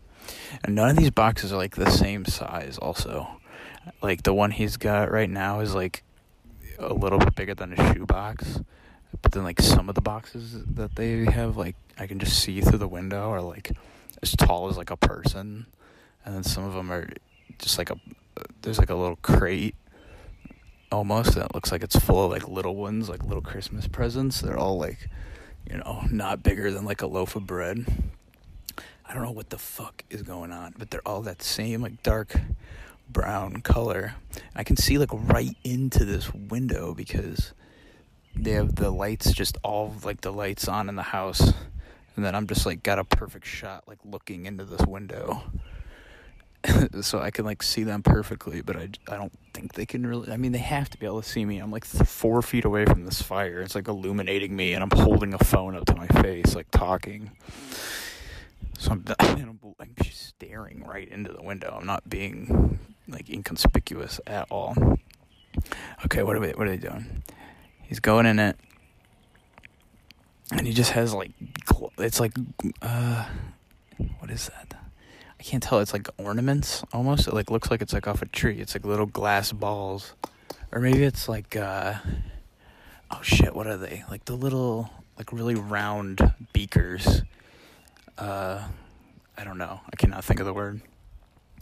And 0.65 0.75
none 0.75 0.89
of 0.89 0.97
these 0.97 1.11
boxes 1.11 1.53
are 1.53 1.59
like 1.59 1.77
the 1.77 1.91
same 1.91 2.25
size 2.25 2.79
also. 2.79 3.29
Like 4.01 4.23
the 4.23 4.33
one 4.33 4.53
he's 4.53 4.79
got 4.79 5.11
right 5.11 5.29
now 5.29 5.61
is 5.61 5.75
like 5.75 6.03
a 6.79 6.93
little 6.93 7.19
bit 7.19 7.35
bigger 7.35 7.55
than 7.55 7.73
a 7.73 7.95
shoebox. 7.95 8.61
But 9.21 9.33
then 9.33 9.45
like 9.45 9.61
some 9.61 9.89
of 9.89 9.95
the 9.95 10.01
boxes 10.01 10.65
that 10.65 10.97
they 10.97 11.25
have 11.25 11.57
like 11.57 11.77
I 11.99 12.07
can 12.07 12.19
just 12.19 12.41
see 12.41 12.61
through 12.61 12.79
the 12.79 12.89
window 12.89 13.31
are 13.31 13.43
like 13.43 13.73
as 14.23 14.33
tall 14.33 14.69
as 14.69 14.77
like 14.77 14.91
a 14.91 14.97
person. 14.97 15.67
And 16.25 16.35
then 16.35 16.43
some 16.43 16.65
of 16.65 16.75
them 16.75 16.91
are 16.91 17.09
just 17.59 17.79
like 17.79 17.91
a 17.91 17.97
there's 18.63 18.79
like 18.79 18.91
a 18.91 18.95
little 18.95 19.17
crate 19.17 19.75
almost 20.91 21.35
that 21.35 21.55
looks 21.55 21.73
like 21.73 21.83
it's 21.83 21.97
full 21.97 22.27
of 22.27 22.31
like 22.31 22.49
little 22.49 22.77
ones, 22.77 23.09
like 23.09 23.25
little 23.25 23.43
Christmas 23.43 23.89
presents. 23.89 24.41
They're 24.41 24.59
all 24.59 24.79
like, 24.79 25.09
you 25.69 25.79
know, 25.79 26.05
not 26.11 26.43
bigger 26.43 26.71
than 26.71 26.85
like 26.85 27.03
a 27.03 27.07
loaf 27.07 27.35
of 27.35 27.47
bread. 27.47 27.87
I 29.09 29.15
don't 29.15 29.23
know 29.23 29.33
what 29.33 29.51
the 29.51 29.59
fuck 29.59 30.05
is 30.11 30.23
going 30.23 30.53
on, 30.53 30.75
but 30.79 30.91
they're 30.91 31.07
all 31.07 31.23
that 31.23 31.43
same 31.43 31.83
like 31.83 32.03
dark 32.03 32.35
brown 33.09 33.63
color. 33.63 34.15
I 34.55 34.65
can 34.65 34.77
see 34.77 34.99
like 34.99 35.11
right 35.13 35.57
into 35.65 36.05
this 36.05 36.33
window 36.33 36.95
because 36.95 37.53
they 38.35 38.53
have 38.53 38.77
the 38.77 38.91
lights 38.91 39.33
just 39.33 39.59
all 39.63 39.95
like 40.05 40.23
the 40.23 40.33
lights 40.33 40.69
on 40.69 40.89
in 40.89 40.97
the 40.97 41.03
house 41.03 41.53
and 42.17 42.25
then 42.25 42.35
I'm 42.35 42.47
just 42.47 42.67
like 42.67 42.83
got 42.83 42.99
a 42.99 43.05
perfect 43.05 43.47
shot 43.47 43.85
like 43.87 43.99
looking 44.05 44.47
into 44.47 44.65
this 44.65 44.87
window. 44.87 45.43
so 47.01 47.19
I 47.19 47.31
can 47.31 47.45
like 47.45 47.63
see 47.63 47.83
them 47.83 48.03
perfectly, 48.03 48.61
but 48.61 48.77
I, 48.77 48.89
I 49.09 49.17
don't 49.17 49.33
think 49.53 49.75
they 49.75 49.87
can 49.87 50.07
really. 50.07 50.31
I 50.31 50.37
mean, 50.37 50.53
they 50.53 50.59
have 50.59 50.91
to 50.91 50.99
be 50.99 51.07
able 51.07 51.23
to 51.23 51.29
see 51.29 51.45
me. 51.45 51.59
I'm 51.59 51.71
like 51.71 51.85
four 51.85 52.43
feet 52.43 52.65
away 52.65 52.85
from 52.85 53.05
this 53.05 53.21
fire. 53.21 53.61
It's 53.63 53.75
like 53.75 53.89
illuminating 53.89 54.55
me, 54.55 54.75
and 54.75 54.83
I'm 54.83 54.91
holding 54.97 55.35
a 55.35 55.39
phone 55.39 55.75
up 55.75 55.87
to 55.87 55.97
my 55.97 56.07
face, 56.07 56.55
like 56.55 56.71
talking. 56.71 57.33
So 58.79 58.93
I'm, 58.93 59.05
I'm, 59.19 59.59
I'm 59.81 59.95
staring 60.13 60.85
right 60.85 61.09
into 61.09 61.33
the 61.33 61.43
window. 61.43 61.77
I'm 61.79 61.87
not 61.87 62.09
being 62.09 62.79
like 63.09 63.29
inconspicuous 63.29 64.21
at 64.27 64.47
all. 64.51 64.99
Okay, 66.05 66.23
what 66.23 66.37
are 66.37 66.41
we, 66.41 66.49
what 66.51 66.67
are 66.67 66.71
they 66.71 66.77
doing? 66.77 67.23
He's 67.83 68.01
going 68.01 68.27
in 68.27 68.39
it, 68.39 68.57
and 70.51 70.67
he 70.67 70.73
just 70.73 70.93
has 70.93 71.13
like 71.13 71.33
it's 71.99 72.21
like 72.21 72.33
uh, 72.81 73.27
what 74.19 74.31
is 74.31 74.49
that? 74.49 74.75
I 75.39 75.43
can't 75.43 75.63
tell. 75.63 75.81
It's 75.81 75.93
like 75.93 76.09
ornaments 76.19 76.85
almost. 76.93 77.27
It 77.27 77.35
like 77.35 77.51
looks 77.51 77.71
like 77.71 77.83
it's 77.83 77.93
like 77.93 78.07
off 78.07 78.23
a 78.23 78.27
tree. 78.27 78.61
It's 78.61 78.75
like 78.75 78.85
little 78.85 79.07
glass 79.07 79.53
balls, 79.53 80.15
or 80.71 80.81
maybe 80.81 81.03
it's 81.05 81.29
like 81.29 81.57
uh, 81.57 81.95
oh 83.11 83.21
shit, 83.23 83.55
what 83.55 83.67
are 83.67 83.77
they? 83.77 84.05
Like 84.11 84.25
the 84.25 84.37
little 84.37 84.91
like 85.19 85.33
really 85.33 85.55
round 85.55 86.33
beakers. 86.53 87.23
Uh, 88.17 88.63
I 89.37 89.45
don't 89.45 89.59
know. 89.59 89.81
I 89.93 89.97
cannot 89.97 90.25
think 90.25 90.41
of 90.41 90.47
the 90.47 90.53
word. 90.53 90.81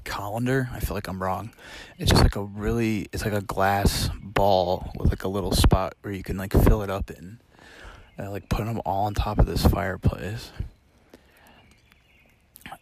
Colander. 0.04 0.68
I 0.72 0.80
feel 0.80 0.94
like 0.94 1.08
I'm 1.08 1.22
wrong. 1.22 1.52
It's 1.98 2.10
just 2.10 2.22
like 2.22 2.36
a 2.36 2.42
really. 2.42 3.08
It's 3.12 3.24
like 3.24 3.34
a 3.34 3.42
glass 3.42 4.10
ball 4.22 4.90
with 4.98 5.10
like 5.10 5.24
a 5.24 5.28
little 5.28 5.52
spot 5.52 5.94
where 6.02 6.12
you 6.12 6.22
can 6.22 6.36
like 6.36 6.52
fill 6.52 6.82
it 6.82 6.90
up 6.90 7.10
in. 7.10 7.40
And 8.16 8.26
I 8.26 8.30
like 8.30 8.48
put 8.48 8.64
them 8.64 8.80
all 8.84 9.06
on 9.06 9.14
top 9.14 9.38
of 9.38 9.46
this 9.46 9.64
fireplace 9.66 10.52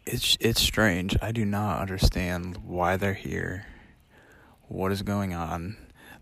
it's 0.06 0.36
it's 0.40 0.60
strange. 0.60 1.16
I 1.20 1.32
do 1.32 1.44
not 1.44 1.80
understand 1.80 2.58
why 2.58 2.96
they're 2.96 3.14
here. 3.14 3.66
What 4.68 4.92
is 4.92 5.02
going 5.02 5.34
on? 5.34 5.76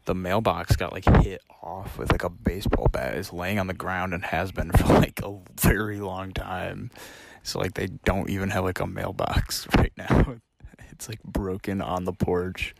The 0.05 0.15
mailbox 0.15 0.76
got 0.76 0.93
like 0.93 1.05
hit 1.23 1.41
off 1.62 1.99
with 1.99 2.12
like 2.12 2.25
a 2.25 2.29
baseball 2.29 2.88
bat. 2.88 3.15
It's 3.15 3.33
laying 3.33 3.59
on 3.59 3.67
the 3.67 3.75
ground 3.75 4.15
and 4.15 4.25
has 4.25 4.53
been 4.53 4.71
for 4.76 4.93
like 4.95 5.21
a 5.23 5.38
very 5.61 6.00
long 6.00 6.33
time. 6.33 6.91
So 7.43 7.59
like 7.59 7.75
they 7.75 7.87
don't 7.87 8.31
even 8.31 8.50
have 8.50 8.65
like 8.65 8.81
a 8.81 8.87
mailbox 8.87 9.67
right 9.76 9.93
now. 9.97 10.37
It's 10.97 11.11
like 11.11 11.23
broken 11.23 11.83
on 11.83 12.05
the 12.05 12.12
porch. 12.12 12.75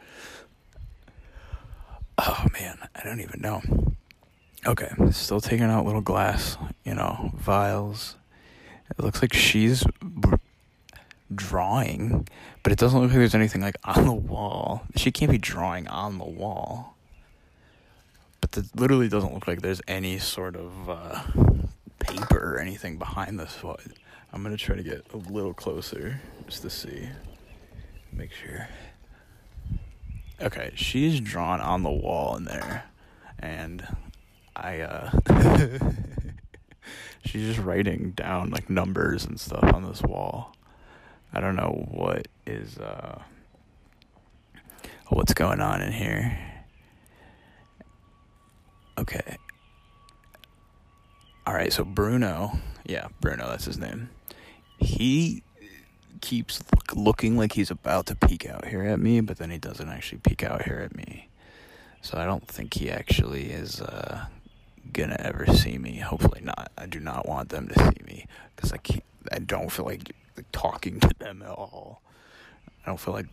Oh 2.17 2.47
man, 2.59 2.79
I 2.95 3.05
don't 3.05 3.21
even 3.21 3.43
know. 3.43 3.61
Okay, 4.67 4.89
still 5.11 5.41
taking 5.41 5.67
out 5.67 5.85
little 5.85 6.01
glass, 6.01 6.57
you 6.83 6.95
know, 6.95 7.31
vials. 7.37 8.17
It 8.91 9.05
looks 9.05 9.21
like 9.21 9.35
she's 9.35 9.85
drawing, 11.35 12.27
but 12.63 12.73
it 12.73 12.79
doesn't 12.79 12.99
look 12.99 13.11
like 13.11 13.19
there's 13.19 13.35
anything 13.35 13.61
like 13.61 13.77
on 13.85 14.07
the 14.07 14.15
wall. 14.15 14.87
She 14.97 15.13
can't 15.13 15.31
be 15.31 15.37
drawing 15.37 15.87
on 15.89 16.17
the 16.17 16.25
wall. 16.25 16.97
But 18.41 18.57
it 18.57 18.65
literally 18.75 19.09
doesn't 19.09 19.35
look 19.35 19.47
like 19.47 19.61
there's 19.61 19.83
any 19.87 20.19
sort 20.19 20.57
of 20.57 20.89
uh, 20.89 21.23
paper 21.99 22.55
or 22.55 22.59
anything 22.59 22.97
behind 22.97 23.39
this. 23.39 23.59
I'm 24.33 24.43
gonna 24.43 24.57
try 24.57 24.75
to 24.75 24.83
get 24.83 25.05
a 25.13 25.19
little 25.19 25.53
closer 25.53 26.23
just 26.47 26.63
to 26.63 26.71
see, 26.71 27.11
make 28.13 28.33
sure. 28.33 28.69
Okay, 30.41 30.73
she's 30.75 31.21
drawn 31.21 31.61
on 31.61 31.83
the 31.83 31.91
wall 31.91 32.37
in 32.37 32.45
there, 32.45 32.85
and 33.39 33.87
I 34.55 34.81
uh, 34.81 35.11
she's 37.25 37.55
just 37.55 37.59
writing 37.59 38.13
down 38.13 38.51
like 38.51 38.69
numbers 38.69 39.25
and 39.25 39.41
stuff 39.41 39.65
on 39.73 39.85
this 39.85 40.03
wall. 40.03 40.55
I 41.33 41.41
don't 41.41 41.57
know 41.57 41.87
what 41.91 42.29
is 42.47 42.79
uh 42.79 43.23
what's 45.09 45.35
going 45.35 45.61
on 45.61 45.83
in 45.83 45.93
here. 45.93 46.39
Okay. 48.99 49.37
All 51.47 51.55
right, 51.55 51.73
so 51.73 51.85
Bruno, 51.85 52.59
yeah, 52.85 53.09
Bruno, 53.21 53.49
that's 53.49 53.67
his 53.67 53.79
name. 53.79 54.11
He 54.79 55.43
keeps 56.21 56.63
looking 56.95 57.37
like 57.37 57.53
he's 57.53 57.71
about 57.71 58.07
to 58.07 58.15
peek 58.15 58.49
out 58.49 58.67
here 58.67 58.83
at 58.83 59.01
me, 59.01 59.21
but 59.21 59.39
then 59.39 59.51
he 59.51 59.59
doesn't 59.59 59.89
actually 59.89 60.19
peek 60.19 60.43
out 60.43 60.63
here 60.63 60.79
at 60.79 60.97
me. 60.97 61.29
So 62.03 62.19
I 62.19 62.25
don't 62.25 62.47
think 62.47 62.75
he 62.75 62.91
actually 62.91 63.51
is 63.51 63.81
uh, 63.81 64.27
gonna 64.93 65.17
ever 65.19 65.47
see 65.47 65.79
me. 65.79 65.99
Hopefully 65.99 66.41
not. 66.43 66.71
I 66.79 66.87
do 66.87 67.01
not 67.01 67.29
want 67.29 67.49
them 67.49 67.69
to 67.69 67.79
see 67.79 68.05
me 68.07 68.27
because 68.55 68.73
I 68.73 68.79
can't. 68.79 69.03
I 69.33 69.41
don't 69.41 69.71
feel 69.71 69.85
like, 69.85 70.13
like 70.37 70.47
talking 70.53 71.01
to 71.01 71.11
them 71.19 71.43
at 71.43 71.51
all. 71.51 72.01
I 72.85 72.87
don't 72.87 73.01
feel 73.01 73.15
like 73.15 73.27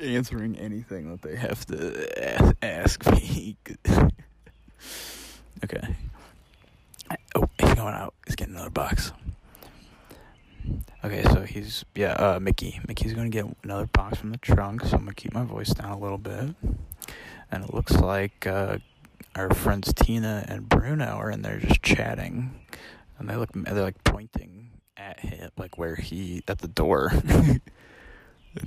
answering 0.00 0.56
anything 0.56 1.10
that 1.10 1.22
they 1.22 1.36
have 1.36 1.66
to 1.66 2.54
ask 2.62 3.04
me. 3.10 3.56
okay. 5.64 5.96
Oh, 7.34 7.48
he's 7.58 7.74
going 7.74 7.94
out. 7.94 8.14
He's 8.26 8.36
getting 8.36 8.54
another 8.54 8.70
box. 8.70 9.12
Okay, 11.04 11.24
so 11.24 11.40
he's 11.40 11.84
yeah, 11.96 12.12
uh, 12.12 12.38
Mickey. 12.40 12.80
Mickey's 12.86 13.12
gonna 13.12 13.28
get 13.28 13.44
another 13.64 13.86
box 13.86 14.18
from 14.18 14.30
the 14.30 14.38
trunk, 14.38 14.82
so 14.82 14.96
I'm 14.96 15.00
gonna 15.04 15.14
keep 15.14 15.34
my 15.34 15.42
voice 15.42 15.70
down 15.70 15.90
a 15.90 15.98
little 15.98 16.18
bit. 16.18 16.54
And 17.50 17.64
it 17.64 17.74
looks 17.74 17.92
like 17.96 18.46
uh, 18.46 18.78
our 19.34 19.52
friends 19.52 19.92
Tina 19.92 20.44
and 20.46 20.68
Bruno 20.68 21.06
are 21.06 21.30
in 21.30 21.42
there 21.42 21.58
just 21.58 21.82
chatting, 21.82 22.54
and 23.18 23.28
they 23.28 23.34
look 23.34 23.50
they're 23.52 23.82
like 23.82 24.02
pointing 24.04 24.70
at 24.96 25.18
him, 25.18 25.50
like 25.56 25.76
where 25.76 25.96
he 25.96 26.44
at 26.46 26.58
the 26.58 26.68
door, 26.68 27.10
and 27.24 27.60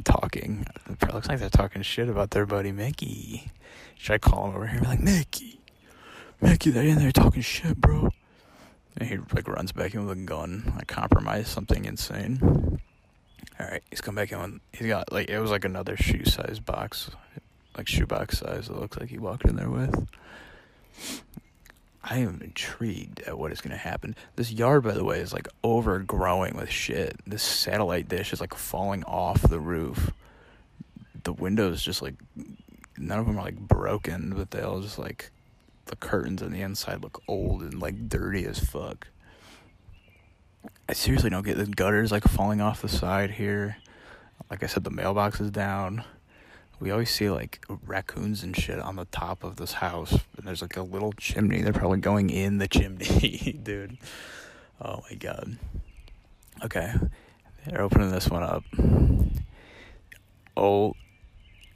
talking. 0.04 0.66
It 0.90 1.14
looks 1.14 1.30
like 1.30 1.40
they're 1.40 1.50
talking 1.50 1.84
shit 1.84 2.10
about 2.10 2.32
their 2.32 2.46
buddy 2.46 2.74
Mickey. 2.74 3.50
Should 3.98 4.14
I 4.14 4.18
call 4.18 4.50
him 4.50 4.56
over 4.56 4.68
here 4.68 4.80
and 4.80 4.84
be 4.84 4.88
like, 4.90 5.00
Mickey, 5.00 5.62
Mickey, 6.42 6.70
they're 6.70 6.84
in 6.84 6.98
there 6.98 7.14
talking 7.14 7.42
shit, 7.42 7.80
bro? 7.80 8.12
And 8.98 9.10
he 9.10 9.18
like 9.34 9.48
runs 9.48 9.72
back 9.72 9.94
in 9.94 10.06
with 10.06 10.18
a 10.18 10.22
gun, 10.22 10.74
like 10.76 10.88
compromise 10.88 11.48
something 11.48 11.86
insane. 11.86 12.40
All 13.60 13.68
right, 13.68 13.84
he's 13.90 14.02
come 14.02 14.16
back 14.16 14.32
in. 14.32 14.62
He's 14.72 14.88
got 14.88 15.12
like 15.12 15.30
it 15.30 15.40
was 15.40 15.52
like 15.52 15.66
another 15.66 15.98
shoe 15.98 16.26
size 16.26 16.60
box, 16.60 17.10
like 17.78 17.88
shoebox 17.88 18.40
size. 18.40 18.70
It 18.70 18.76
looks 18.76 18.98
like 18.98 19.10
he 19.10 19.18
walked 19.18 19.46
in 19.46 19.56
there 19.56 19.70
with. 19.70 20.08
I 22.08 22.20
am 22.20 22.40
intrigued 22.44 23.22
at 23.22 23.38
what 23.38 23.52
is 23.52 23.62
going 23.62 23.72
to 23.72 23.78
happen. 23.78 24.16
This 24.36 24.52
yard, 24.52 24.84
by 24.84 24.92
the 24.92 25.04
way, 25.04 25.20
is 25.20 25.34
like 25.34 25.48
overgrowing 25.64 26.56
with 26.56 26.70
shit. 26.70 27.20
This 27.26 27.42
satellite 27.42 28.08
dish 28.08 28.32
is 28.32 28.40
like 28.40 28.54
falling 28.54 29.04
off 29.06 29.42
the 29.42 29.60
roof. 29.60 30.12
The 31.24 31.34
windows 31.34 31.82
just 31.82 32.04
like 32.04 32.14
none 32.98 33.20
of 33.20 33.26
them 33.26 33.40
are 33.40 33.44
like 33.44 33.58
broken, 33.58 34.34
but 34.36 34.52
they 34.52 34.62
all 34.62 34.82
just 34.82 35.00
like 35.00 35.32
the 35.86 35.96
curtains 35.96 36.42
on 36.42 36.52
the 36.52 36.62
inside 36.62 37.02
look 37.02 37.22
old 37.28 37.62
and 37.62 37.80
like 37.80 38.10
dirty 38.10 38.46
as 38.46 38.60
fuck. 38.60 39.08
I 40.88 40.94
seriously 40.94 41.30
don't 41.30 41.46
get 41.46 41.58
the 41.58 41.66
gutters 41.66 42.12
like 42.12 42.24
falling 42.24 42.62
off 42.62 42.82
the 42.82 42.90
side 42.90 43.32
here. 43.32 43.78
Like 44.50 44.64
I 44.64 44.68
said, 44.68 44.84
the 44.84 44.92
mailbox 44.92 45.40
is 45.40 45.52
down. 45.52 46.04
We 46.80 46.92
always 46.92 47.10
see 47.10 47.30
like 47.30 47.66
raccoons 47.86 48.44
and 48.44 48.56
shit 48.56 48.80
on 48.80 48.98
the 48.98 49.06
top 49.06 49.44
of 49.44 49.56
this 49.56 49.74
house, 49.74 50.12
and 50.38 50.46
there's 50.46 50.62
like 50.62 50.76
a 50.76 50.82
little 50.82 51.14
chimney. 51.14 51.62
They're 51.62 51.74
probably 51.74 52.00
going 52.00 52.30
in 52.30 52.58
the 52.58 52.68
chimney, 52.68 53.60
dude. 53.64 53.98
Oh 54.82 55.04
my 55.10 55.16
god. 55.16 55.58
Okay, 56.64 56.94
they're 57.66 57.82
opening 57.82 58.12
this 58.12 58.30
one 58.30 58.44
up. 58.44 58.64
Oh, 60.58 60.94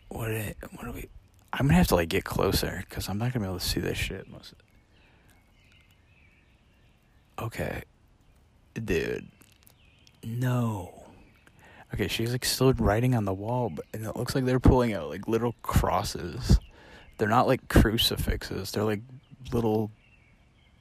what? 0.10 0.32
It, 0.32 0.58
what 0.76 0.88
are 0.88 0.92
we? 0.92 1.10
I'm 1.52 1.68
gonna 1.68 1.78
have 1.78 1.88
to 1.88 1.96
like 1.96 2.10
get 2.10 2.24
closer 2.24 2.84
because 2.88 3.10
I'm 3.10 3.18
not 3.18 3.34
gonna 3.34 3.46
be 3.46 3.50
able 3.50 3.60
to 3.60 3.66
see 3.66 3.80
this 3.80 3.98
shit. 3.98 4.30
Most. 4.30 4.54
Okay, 7.40 7.84
dude. 8.74 9.28
No. 10.24 11.00
Okay, 11.94 12.08
she's 12.08 12.32
like 12.32 12.46
still 12.46 12.72
writing 12.74 13.16
on 13.16 13.26
the 13.26 13.34
wall, 13.34 13.70
but 13.70 13.86
and 13.94 14.06
it 14.06 14.16
looks 14.16 14.36
like 14.36 14.46
they're 14.46 14.60
pulling 14.60 14.94
out 14.94 15.10
like 15.10 15.28
little 15.28 15.56
crosses. 15.64 16.60
They're 17.18 17.28
not 17.28 17.48
like 17.48 17.68
crucifixes. 17.68 18.72
They're 18.72 18.84
like 18.84 19.02
little. 19.52 19.92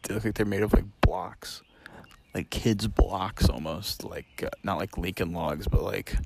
They 0.02 0.14
look 0.14 0.24
like 0.24 0.34
they're 0.34 0.46
made 0.46 0.62
of 0.62 0.72
like 0.72 0.84
blocks, 1.00 1.62
like 2.34 2.50
kids' 2.50 2.86
blocks 2.86 3.48
almost. 3.48 4.04
Like 4.04 4.42
uh, 4.44 4.50
not 4.62 4.78
like 4.78 4.98
Lincoln 4.98 5.32
logs, 5.32 5.66
but 5.66 5.82
like 5.82 6.16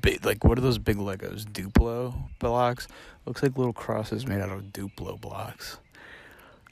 big. 0.00 0.24
Like 0.26 0.42
what 0.44 0.58
are 0.58 0.62
those 0.62 0.78
big 0.78 0.96
Legos? 0.96 1.44
Duplo 1.44 2.14
blocks. 2.40 2.88
Looks 3.28 3.42
like 3.42 3.58
little 3.58 3.74
crosses 3.74 4.26
made 4.26 4.40
out 4.40 4.48
of 4.48 4.72
Duplo 4.72 5.20
blocks. 5.20 5.76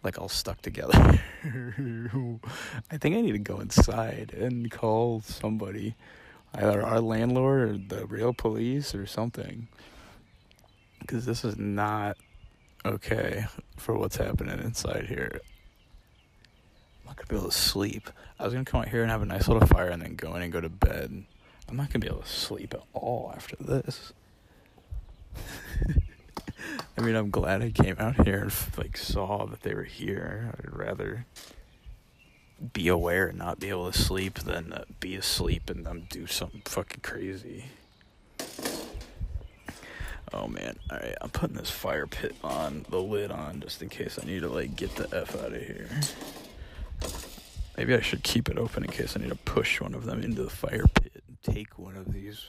Like 0.03 0.19
all 0.19 0.31
stuck 0.31 0.63
together. 0.63 1.21
I 1.45 2.97
think 2.97 3.15
I 3.15 3.21
need 3.21 3.33
to 3.33 3.39
go 3.39 3.61
inside 3.61 4.33
and 4.33 4.71
call 4.71 5.21
somebody 5.21 5.97
either 6.55 6.83
our 6.83 7.03
landlord 7.03 7.69
or 7.69 7.77
the 7.77 8.07
real 8.07 8.33
police 8.33 8.95
or 8.95 9.05
something. 9.05 9.69
Because 10.99 11.27
this 11.27 11.45
is 11.45 11.59
not 11.59 12.17
okay 12.87 13.45
for 13.77 13.99
what's 13.99 14.17
happening 14.17 14.59
inside 14.59 15.05
here. 15.09 15.43
I'm 17.03 17.09
not 17.09 17.17
gonna 17.17 17.29
be 17.29 17.37
able 17.37 17.51
to 17.51 17.55
sleep. 17.55 18.09
I 18.39 18.45
was 18.45 18.55
gonna 18.55 18.65
come 18.65 18.81
out 18.81 18.89
here 18.89 19.03
and 19.03 19.11
have 19.11 19.21
a 19.21 19.27
nice 19.27 19.47
little 19.47 19.67
fire 19.67 19.91
and 19.91 20.01
then 20.01 20.15
go 20.15 20.35
in 20.37 20.43
and 20.43 20.51
go 20.51 20.63
to 20.63 20.71
bed. 20.71 21.23
I'm 21.69 21.77
not 21.77 21.93
gonna 21.93 21.99
be 21.99 22.09
able 22.09 22.23
to 22.23 22.29
sleep 22.29 22.73
at 22.73 22.83
all 22.95 23.31
after 23.37 23.57
this. 23.57 24.15
I 26.99 27.01
mean, 27.03 27.15
I'm 27.15 27.31
glad 27.31 27.63
I 27.63 27.71
came 27.71 27.97
out 27.99 28.25
here 28.25 28.43
and 28.43 28.53
like 28.79 28.97
saw 28.97 29.47
that 29.47 29.63
they 29.63 29.75
were 29.75 29.85
here. 29.85 30.55
I'd 30.59 30.77
rather 30.77 31.27
be 32.73 32.89
aware 32.89 33.29
and 33.29 33.39
not 33.39 33.61
be 33.61 33.69
able 33.69 33.91
to 33.91 33.99
sleep 33.99 34.39
than 34.41 34.73
uh, 34.73 34.85
be 34.99 35.15
asleep 35.15 35.69
and 35.69 35.85
then 35.85 36.07
do 36.09 36.27
something 36.27 36.63
fucking 36.65 37.03
crazy. 37.03 37.67
Oh 40.33 40.49
man, 40.49 40.77
alright, 40.91 41.15
I'm 41.21 41.31
putting 41.31 41.57
this 41.57 41.71
fire 41.71 42.07
pit 42.07 42.35
on, 42.43 42.85
the 42.89 42.99
lid 42.99 43.31
on, 43.31 43.61
just 43.61 43.81
in 43.83 43.89
case 43.89 44.19
I 44.21 44.27
need 44.27 44.41
to 44.41 44.49
like 44.49 44.75
get 44.75 44.97
the 44.97 45.09
F 45.17 45.37
out 45.37 45.53
of 45.53 45.63
here. 45.63 45.89
Maybe 47.77 47.95
I 47.95 48.01
should 48.01 48.23
keep 48.23 48.49
it 48.49 48.59
open 48.59 48.85
in 48.85 48.91
case 48.91 49.17
I 49.17 49.21
need 49.21 49.29
to 49.29 49.37
push 49.37 49.81
one 49.81 49.95
of 49.95 50.05
them 50.05 50.23
into 50.23 50.43
the 50.43 50.51
fire 50.51 50.87
pit 50.95 51.23
and 51.29 51.37
take 51.43 51.79
one 51.79 51.97
of 51.97 52.13
these, 52.13 52.47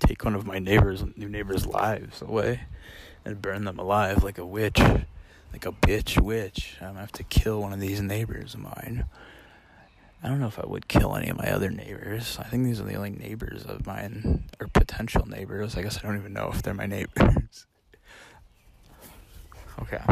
take 0.00 0.24
one 0.24 0.34
of 0.34 0.46
my 0.46 0.58
neighbors, 0.58 1.04
new 1.16 1.28
neighbors' 1.28 1.66
lives 1.66 2.22
away 2.22 2.62
and 3.24 3.40
burn 3.40 3.64
them 3.64 3.78
alive 3.78 4.24
like 4.24 4.38
a 4.38 4.46
witch, 4.46 4.78
like 5.52 5.66
a 5.66 5.72
bitch 5.72 6.20
witch. 6.20 6.76
I'm 6.80 6.88
gonna 6.88 7.00
have 7.00 7.12
to 7.12 7.22
kill 7.22 7.60
one 7.60 7.72
of 7.72 7.80
these 7.80 8.00
neighbors 8.00 8.54
of 8.54 8.60
mine. 8.60 9.04
I 10.22 10.28
don't 10.28 10.40
know 10.40 10.48
if 10.48 10.58
I 10.58 10.66
would 10.66 10.88
kill 10.88 11.16
any 11.16 11.28
of 11.28 11.38
my 11.38 11.50
other 11.50 11.70
neighbors. 11.70 12.38
I 12.38 12.44
think 12.44 12.64
these 12.64 12.80
are 12.80 12.84
the 12.84 12.94
only 12.94 13.10
neighbors 13.10 13.64
of 13.64 13.86
mine, 13.86 14.44
or 14.60 14.68
potential 14.68 15.26
neighbors. 15.26 15.76
I 15.76 15.82
guess 15.82 15.98
I 15.98 16.02
don't 16.02 16.18
even 16.18 16.34
know 16.34 16.50
if 16.52 16.62
they're 16.62 16.74
my 16.74 16.86
neighbors. 16.86 17.66
okay. 19.82 20.02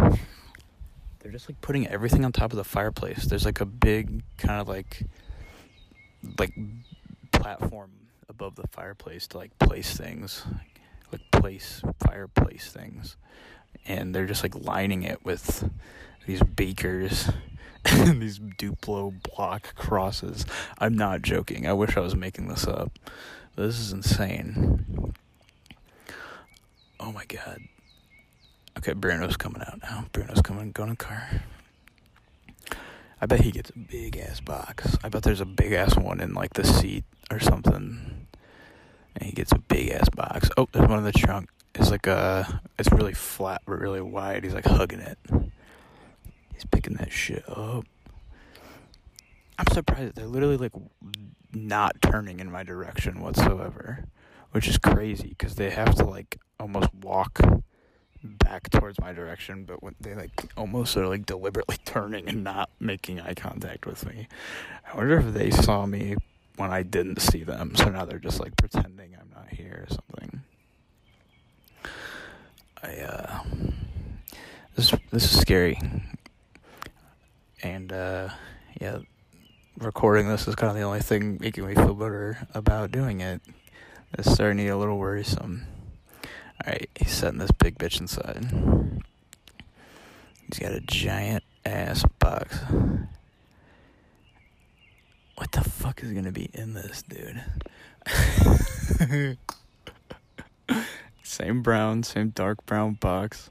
They're 1.20 1.32
just 1.32 1.48
like 1.48 1.60
putting 1.60 1.86
everything 1.88 2.24
on 2.24 2.32
top 2.32 2.52
of 2.52 2.56
the 2.56 2.64
fireplace. 2.64 3.24
There's 3.24 3.44
like 3.44 3.60
a 3.60 3.66
big 3.66 4.22
kind 4.38 4.60
of 4.60 4.68
like 4.68 5.02
like 6.38 6.54
platform 7.32 7.90
above 8.38 8.54
the 8.54 8.68
fireplace 8.68 9.26
to 9.26 9.36
like 9.36 9.58
place 9.58 9.96
things, 9.96 10.44
like 11.10 11.28
place 11.32 11.82
fireplace 11.98 12.70
things. 12.70 13.16
And 13.84 14.14
they're 14.14 14.26
just 14.26 14.44
like 14.44 14.54
lining 14.54 15.02
it 15.02 15.24
with 15.24 15.68
these 16.24 16.40
beakers 16.44 17.32
and 17.84 18.22
these 18.22 18.38
Duplo 18.38 19.12
block 19.34 19.74
crosses. 19.74 20.46
I'm 20.78 20.96
not 20.96 21.22
joking. 21.22 21.66
I 21.66 21.72
wish 21.72 21.96
I 21.96 22.00
was 22.00 22.14
making 22.14 22.46
this 22.46 22.64
up. 22.64 22.96
This 23.56 23.80
is 23.80 23.92
insane. 23.92 25.14
Oh 27.00 27.10
my 27.10 27.24
god. 27.24 27.58
Okay, 28.78 28.92
Bruno's 28.92 29.36
coming 29.36 29.62
out 29.62 29.80
now. 29.82 30.04
Bruno's 30.12 30.42
coming, 30.42 30.70
going 30.70 30.90
in 30.90 30.94
the 30.94 31.04
car. 31.04 31.28
I 33.20 33.26
bet 33.26 33.40
he 33.40 33.50
gets 33.50 33.70
a 33.70 33.78
big 33.78 34.16
ass 34.16 34.38
box. 34.38 34.96
I 35.02 35.08
bet 35.08 35.24
there's 35.24 35.40
a 35.40 35.44
big 35.44 35.72
ass 35.72 35.96
one 35.96 36.20
in 36.20 36.34
like 36.34 36.54
the 36.54 36.62
seat 36.62 37.02
or 37.32 37.40
something. 37.40 38.27
And 39.14 39.24
he 39.24 39.32
gets 39.32 39.52
a 39.52 39.58
big 39.58 39.90
ass 39.90 40.08
box. 40.10 40.48
Oh, 40.56 40.68
there's 40.72 40.88
one 40.88 40.98
in 40.98 41.04
the 41.04 41.12
trunk. 41.12 41.50
It's 41.74 41.90
like 41.90 42.06
a, 42.06 42.60
it's 42.78 42.90
really 42.92 43.14
flat 43.14 43.62
but 43.66 43.78
really 43.78 44.00
wide. 44.00 44.44
He's 44.44 44.54
like 44.54 44.64
hugging 44.64 45.00
it. 45.00 45.18
He's 46.52 46.64
picking 46.70 46.94
that 46.94 47.12
shit 47.12 47.44
up. 47.48 47.84
I'm 49.58 49.66
surprised 49.72 50.08
that 50.08 50.14
they're 50.14 50.26
literally 50.26 50.56
like 50.56 50.72
not 51.52 52.00
turning 52.00 52.40
in 52.40 52.50
my 52.50 52.62
direction 52.62 53.20
whatsoever, 53.20 54.04
which 54.52 54.68
is 54.68 54.78
crazy 54.78 55.28
because 55.30 55.56
they 55.56 55.70
have 55.70 55.94
to 55.96 56.04
like 56.04 56.38
almost 56.60 56.94
walk 56.94 57.40
back 58.22 58.70
towards 58.70 59.00
my 59.00 59.12
direction, 59.12 59.64
but 59.64 59.82
when 59.82 59.94
they 60.00 60.14
like 60.14 60.30
almost 60.56 60.96
are 60.96 61.06
like 61.06 61.26
deliberately 61.26 61.76
turning 61.84 62.28
and 62.28 62.44
not 62.44 62.70
making 62.80 63.20
eye 63.20 63.34
contact 63.34 63.86
with 63.86 64.06
me. 64.06 64.28
I 64.90 64.96
wonder 64.96 65.18
if 65.18 65.34
they 65.34 65.50
saw 65.50 65.86
me 65.86 66.16
when 66.58 66.72
I 66.72 66.82
didn't 66.82 67.20
see 67.20 67.44
them, 67.44 67.74
so 67.74 67.88
now 67.88 68.04
they're 68.04 68.18
just 68.18 68.40
like 68.40 68.56
pretending 68.56 69.16
I'm 69.18 69.30
not 69.34 69.48
here 69.48 69.86
or 69.88 69.94
something. 69.94 70.42
I 72.82 73.00
uh 73.00 73.42
this 74.74 74.92
this 75.10 75.24
is 75.24 75.40
scary. 75.40 75.80
And 77.62 77.92
uh 77.92 78.30
yeah, 78.80 78.98
recording 79.78 80.28
this 80.28 80.48
is 80.48 80.54
kind 80.56 80.70
of 80.70 80.76
the 80.76 80.82
only 80.82 81.00
thing 81.00 81.38
making 81.40 81.66
me 81.66 81.74
feel 81.74 81.94
better 81.94 82.46
about 82.54 82.90
doing 82.90 83.20
it. 83.20 83.40
It's 84.14 84.30
starting 84.30 84.58
to 84.58 84.64
get 84.64 84.74
a 84.74 84.76
little 84.76 84.98
worrisome. 84.98 85.66
Alright, 86.64 86.90
he's 86.98 87.12
setting 87.12 87.38
this 87.38 87.52
big 87.52 87.78
bitch 87.78 88.00
inside. 88.00 88.46
He's 90.46 90.58
got 90.58 90.72
a 90.72 90.80
giant 90.80 91.44
ass 91.64 92.04
box. 92.18 92.58
What 95.38 95.52
the 95.52 95.62
fuck 95.62 96.02
is 96.02 96.10
gonna 96.10 96.32
be 96.32 96.50
in 96.52 96.74
this, 96.74 97.02
dude? 97.02 97.40
same 101.22 101.62
brown, 101.62 102.02
same 102.02 102.30
dark 102.30 102.66
brown 102.66 102.94
box. 102.94 103.48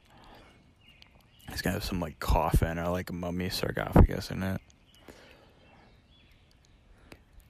It's 1.48 1.62
gonna 1.62 1.76
have 1.76 1.86
some 1.86 2.02
like 2.02 2.20
coffin 2.20 2.78
or 2.78 2.90
like 2.90 3.10
a 3.10 3.14
mummy 3.14 3.48
sarcophagus 3.48 4.32
in 4.32 4.44
it. 4.44 4.60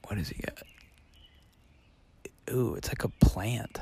What 0.06 0.18
does 0.18 0.28
he 0.28 0.40
got? 0.40 0.62
Ooh, 2.54 2.76
it's 2.76 2.86
like 2.90 3.02
a 3.02 3.08
plant 3.08 3.80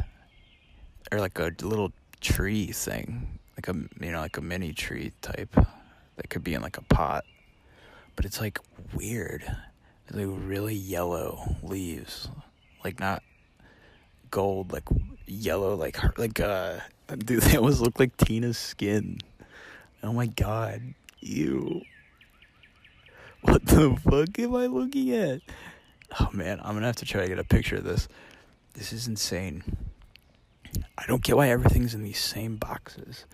or 1.13 1.21
like 1.21 1.39
a 1.39 1.53
little 1.61 1.93
tree 2.23 2.69
thing, 2.69 3.41
like 3.59 3.69
a 3.69 3.75
you 4.03 4.11
know 4.11 4.21
like 4.21 4.39
a 4.39 4.41
mini 4.41 4.73
tree 4.73 5.13
type 5.21 5.55
that 6.17 6.31
could 6.31 6.43
be 6.43 6.55
in 6.55 6.63
like 6.63 6.79
a 6.79 6.85
pot, 6.85 7.27
but 8.17 8.25
it's 8.25 8.41
like 8.41 8.59
weird. 8.95 9.45
Like 10.11 10.27
really 10.29 10.75
yellow 10.75 11.57
leaves, 11.63 12.29
like 12.85 13.01
not 13.01 13.23
gold, 14.31 14.73
like 14.73 14.85
yellow, 15.27 15.75
like 15.75 15.99
like 16.19 16.39
uh, 16.39 16.79
dude, 17.19 17.43
they 17.43 17.57
almost 17.57 17.81
look 17.81 17.99
like 17.99 18.17
Tina's 18.17 18.59
skin. 18.59 19.19
Oh 20.03 20.13
my 20.13 20.27
god, 20.27 20.95
ew. 21.21 21.83
What 23.43 23.67
the 23.67 23.97
fuck 24.03 24.39
am 24.39 24.55
I 24.55 24.67
looking 24.67 25.11
at? 25.13 25.41
Oh 26.21 26.31
man, 26.33 26.61
I'm 26.63 26.75
gonna 26.75 26.87
have 26.87 26.97
to 26.97 27.05
try 27.05 27.23
to 27.23 27.29
get 27.29 27.39
a 27.39 27.45
picture 27.45 27.77
of 27.77 27.85
this. 27.85 28.09
This 28.75 28.93
is 28.93 29.09
insane. 29.09 29.63
I 30.99 31.05
don't 31.07 31.23
get 31.23 31.37
why 31.37 31.49
everything's 31.49 31.95
in 31.95 32.03
these 32.03 32.19
same 32.19 32.57
boxes. 32.57 33.25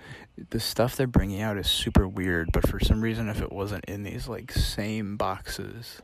The 0.50 0.60
stuff 0.60 0.96
they're 0.96 1.06
bringing 1.06 1.42
out 1.42 1.58
is 1.58 1.68
super 1.68 2.06
weird, 2.06 2.50
but 2.52 2.68
for 2.68 2.80
some 2.80 3.00
reason, 3.00 3.28
if 3.28 3.40
it 3.40 3.52
wasn't 3.52 3.84
in 3.86 4.02
these 4.02 4.28
like 4.28 4.52
same 4.52 5.16
boxes, 5.16 6.02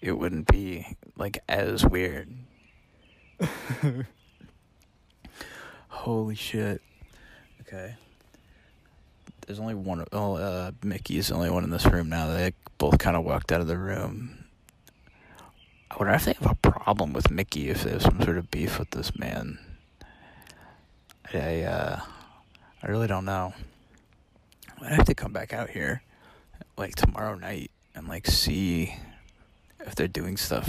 it 0.00 0.12
wouldn't 0.12 0.46
be 0.46 0.96
like 1.16 1.38
as 1.48 1.84
weird. 1.84 2.32
Holy 5.88 6.34
shit. 6.34 6.82
Okay. 7.62 7.96
There's 9.46 9.58
only 9.58 9.74
one. 9.74 10.04
Oh, 10.12 10.36
uh, 10.36 10.72
Mickey's 10.82 11.28
the 11.28 11.34
only 11.34 11.50
one 11.50 11.64
in 11.64 11.70
this 11.70 11.86
room 11.86 12.08
now. 12.08 12.28
They 12.28 12.52
both 12.78 12.98
kind 12.98 13.16
of 13.16 13.24
walked 13.24 13.50
out 13.50 13.60
of 13.60 13.66
the 13.66 13.78
room. 13.78 14.44
I 15.90 15.96
wonder 15.96 16.14
if 16.14 16.26
they 16.26 16.34
have 16.34 16.50
a 16.50 16.54
problem 16.54 17.12
with 17.12 17.30
Mickey, 17.30 17.70
if 17.70 17.82
they 17.82 17.90
have 17.90 18.02
some 18.02 18.20
sort 18.22 18.36
of 18.36 18.50
beef 18.50 18.78
with 18.78 18.90
this 18.90 19.18
man. 19.18 19.58
I 21.32 21.62
uh, 21.62 22.00
I 22.82 22.86
really 22.86 23.06
don't 23.06 23.24
know. 23.24 23.54
I 24.80 24.94
have 24.94 25.06
to 25.06 25.14
come 25.14 25.32
back 25.32 25.52
out 25.52 25.70
here 25.70 26.02
like 26.76 26.94
tomorrow 26.94 27.34
night 27.34 27.70
and 27.94 28.06
like 28.06 28.26
see 28.26 28.94
if 29.80 29.94
they're 29.94 30.08
doing 30.08 30.36
stuff. 30.36 30.68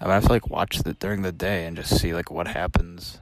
I 0.00 0.06
might 0.06 0.14
have 0.14 0.24
to 0.24 0.30
like 0.30 0.48
watch 0.48 0.80
it 0.80 0.98
during 0.98 1.22
the 1.22 1.32
day 1.32 1.66
and 1.66 1.76
just 1.76 1.98
see 1.98 2.14
like 2.14 2.30
what 2.30 2.48
happens. 2.48 3.20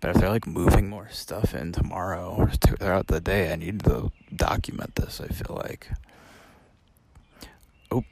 But 0.00 0.10
if 0.10 0.16
they're 0.16 0.30
like 0.30 0.46
moving 0.46 0.88
more 0.88 1.08
stuff 1.10 1.54
in 1.54 1.72
tomorrow 1.72 2.34
or 2.36 2.50
throughout 2.50 3.06
the 3.06 3.20
day, 3.20 3.52
I 3.52 3.56
need 3.56 3.84
to 3.84 4.10
document 4.34 4.96
this. 4.96 5.20
I 5.20 5.28
feel 5.28 5.56
like. 5.56 5.88
Oh, 7.90 8.04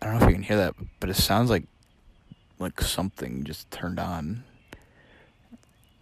I 0.00 0.06
don't 0.06 0.18
know 0.18 0.24
if 0.24 0.28
you 0.28 0.34
can 0.34 0.42
hear 0.42 0.56
that, 0.56 0.74
but 0.98 1.10
it 1.10 1.16
sounds 1.16 1.50
like 1.50 1.64
like 2.58 2.80
something 2.80 3.42
just 3.44 3.70
turned 3.70 3.98
on 3.98 4.44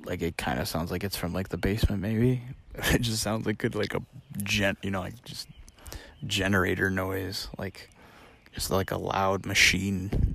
like 0.04 0.22
it 0.22 0.36
kind 0.36 0.58
of 0.58 0.68
sounds 0.68 0.90
like 0.90 1.04
it's 1.04 1.16
from 1.16 1.32
like 1.32 1.48
the 1.48 1.56
basement 1.56 2.02
maybe 2.02 2.42
it 2.74 3.00
just 3.00 3.22
sounds 3.22 3.46
like 3.46 3.58
good 3.58 3.74
like 3.74 3.94
a 3.94 4.02
gen 4.42 4.76
you 4.82 4.90
know 4.90 5.00
like 5.00 5.22
just 5.24 5.48
generator 6.26 6.90
noise 6.90 7.48
like 7.58 7.90
just 8.58 8.72
like 8.72 8.90
a 8.90 8.98
loud 8.98 9.46
machine. 9.46 10.34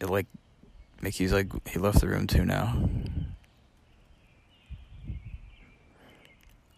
It 0.00 0.08
like 0.08 0.26
mickey's 1.02 1.34
like 1.34 1.52
he 1.68 1.78
left 1.78 2.00
the 2.00 2.08
room 2.08 2.26
too 2.26 2.46
now. 2.46 2.88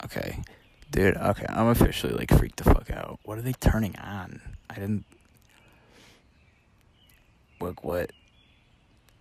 Okay. 0.05 0.43
Dude 0.91 1.17
okay 1.17 1.47
i'm 1.49 1.67
officially 1.69 2.13
like 2.13 2.31
freaked 2.37 2.57
the 2.57 2.65
fuck 2.65 2.91
out. 2.91 3.21
What 3.23 3.39
are 3.39 3.43
they 3.43 3.53
turning 3.53 3.95
on? 3.99 4.41
I 4.69 4.75
didn't 4.75 5.05
like 7.61 7.85
what? 7.85 8.11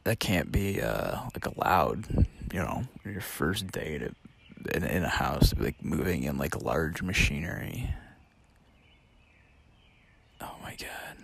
That 0.05 0.19
can't 0.19 0.51
be 0.51 0.81
uh, 0.81 1.19
like 1.35 1.45
allowed. 1.45 2.25
You 2.51 2.61
know, 2.61 2.83
your 3.03 3.21
first 3.21 3.67
day 3.67 3.99
to 3.99 4.15
in, 4.73 4.83
in 4.83 5.03
a 5.03 5.09
house, 5.09 5.53
like 5.57 5.83
moving 5.83 6.23
in 6.23 6.39
like 6.39 6.59
large 6.63 7.03
machinery. 7.03 7.93
Oh 10.45 10.55
my 10.61 10.75
god! 10.75 11.17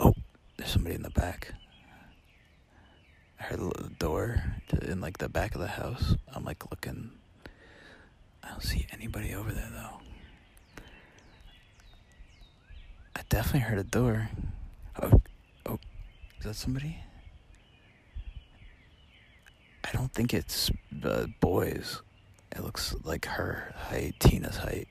Oh, 0.00 0.14
there's 0.56 0.70
somebody 0.70 0.96
in 0.96 1.02
the 1.02 1.10
back. 1.10 1.54
I 3.38 3.44
heard 3.44 3.60
the 3.60 3.90
door 4.00 4.42
to, 4.68 4.90
in 4.90 5.00
like 5.00 5.18
the 5.18 5.28
back 5.28 5.54
of 5.54 5.60
the 5.60 5.68
house. 5.68 6.16
I'm 6.34 6.44
like 6.44 6.68
looking. 6.70 7.12
I 8.42 8.48
don't 8.48 8.62
see 8.64 8.86
anybody 8.92 9.32
over 9.32 9.52
there 9.52 9.70
though. 9.72 10.82
I 13.14 13.20
definitely 13.28 13.60
heard 13.60 13.78
a 13.78 13.84
door. 13.84 14.28
Oh, 15.00 15.22
oh, 15.66 15.78
is 16.38 16.46
that 16.46 16.56
somebody? 16.56 16.96
I 19.84 19.92
don't 19.92 20.12
think 20.12 20.34
it's 20.34 20.70
uh, 21.04 21.26
boys. 21.40 22.02
It 22.50 22.64
looks 22.64 22.96
like 23.04 23.26
her 23.26 23.72
height, 23.76 24.16
Tina's 24.18 24.56
height. 24.56 24.88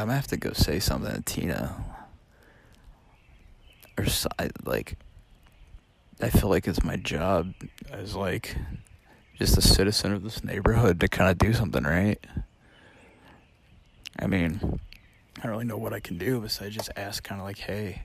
I'm 0.00 0.06
gonna 0.06 0.16
have 0.16 0.26
to 0.28 0.36
go 0.36 0.52
say 0.52 0.80
something 0.80 1.12
to 1.12 1.22
Tina. 1.22 1.84
Or 3.98 4.06
like, 4.64 4.96
I 6.20 6.30
feel 6.30 6.48
like 6.48 6.66
it's 6.66 6.82
my 6.82 6.96
job 6.96 7.52
as 7.90 8.14
like 8.14 8.56
just 9.38 9.58
a 9.58 9.62
citizen 9.62 10.12
of 10.12 10.22
this 10.22 10.42
neighborhood 10.42 11.00
to 11.00 11.08
kind 11.08 11.30
of 11.30 11.38
do 11.38 11.52
something 11.52 11.84
right. 11.84 12.24
I 14.18 14.26
mean, 14.26 14.80
I 15.38 15.42
don't 15.42 15.52
really 15.52 15.64
know 15.64 15.78
what 15.78 15.92
I 15.92 16.00
can 16.00 16.18
do 16.18 16.40
besides 16.40 16.74
just 16.74 16.90
ask, 16.96 17.22
kind 17.22 17.40
of 17.40 17.46
like, 17.46 17.58
hey 17.58 18.04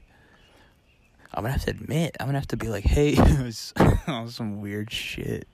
I'm 1.36 1.43
gonna 1.43 1.51
have 1.51 1.65
to 1.65 1.71
admit, 1.71 2.15
I'm 2.19 2.27
gonna 2.27 2.39
have 2.39 2.47
to 2.47 2.58
be 2.58 2.69
like, 2.69 2.86
hey, 2.86 3.10
it 3.17 3.43
was 3.43 3.73
some 4.34 4.62
weird 4.62 4.89
shit. 4.89 5.47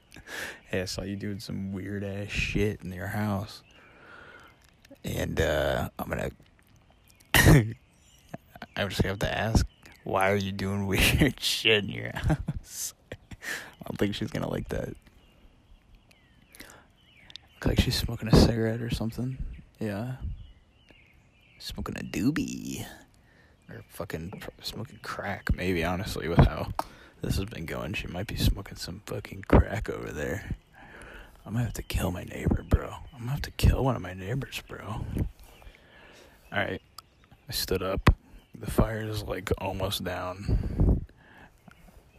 Hey, 0.70 0.82
I 0.82 0.86
saw 0.86 1.02
you 1.02 1.16
doing 1.16 1.40
some 1.40 1.74
weird 1.74 2.04
ass 2.04 2.30
shit 2.30 2.84
in 2.84 2.94
your 2.94 3.08
house. 3.08 3.64
And 5.04 5.40
uh, 5.42 5.90
I'm 5.98 6.10
gonna 6.10 6.32
I'm 8.76 8.90
just 8.90 9.02
have 9.02 9.20
to 9.20 9.38
ask, 9.38 9.66
why 10.04 10.32
are 10.32 10.36
you 10.36 10.52
doing 10.52 10.88
weird 10.88 11.40
shit 11.40 11.84
in 11.84 11.90
your 11.90 12.12
house? 12.16 12.94
I 13.12 13.88
don't 13.88 13.98
think 13.98 14.16
she's 14.16 14.32
gonna 14.32 14.50
like 14.50 14.70
that. 14.70 14.96
Looks 16.60 17.66
like 17.66 17.80
she's 17.80 17.96
smoking 17.96 18.28
a 18.28 18.36
cigarette 18.36 18.82
or 18.82 18.90
something. 18.90 19.38
Yeah. 19.80 20.14
Smoking 21.60 21.96
a 21.98 22.04
doobie 22.04 22.86
or 23.70 23.84
fucking 23.90 24.42
smoking 24.62 25.00
crack, 25.02 25.54
maybe, 25.56 25.84
honestly, 25.84 26.28
with 26.28 26.40
how 26.40 26.72
this 27.22 27.38
has 27.38 27.46
been 27.46 27.66
going. 27.66 27.94
She 27.94 28.08
might 28.08 28.28
be 28.28 28.36
smoking 28.36 28.78
some 28.78 29.02
fucking 29.06 29.46
crack 29.48 29.90
over 29.90 30.12
there. 30.12 30.56
I'm 31.46 31.54
gonna 31.54 31.66
have 31.66 31.74
to 31.74 31.84
kill 31.84 32.12
my 32.12 32.24
neighbor, 32.24 32.64
bro. 32.68 32.94
I'm 33.14 33.20
gonna 33.20 33.32
have 33.32 33.42
to 33.44 33.52
kill 33.52 33.84
one 33.84 33.96
of 33.96 34.02
my 34.02 34.14
neighbors, 34.14 34.62
bro. 34.68 35.06
Alright. 36.52 36.82
I 37.50 37.52
stood 37.52 37.82
up. 37.82 38.14
The 38.58 38.70
fire 38.70 39.02
is 39.02 39.24
like 39.24 39.52
almost 39.58 40.04
down. 40.04 41.06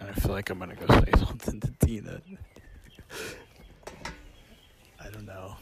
And 0.00 0.10
I 0.10 0.12
feel 0.14 0.32
like 0.32 0.50
I'm 0.50 0.58
gonna 0.58 0.74
go 0.74 0.86
say 1.04 1.24
something 1.24 1.60
to 1.60 1.70
Tina. 1.84 2.20
I 5.00 5.10
don't 5.10 5.26
know. 5.26 5.56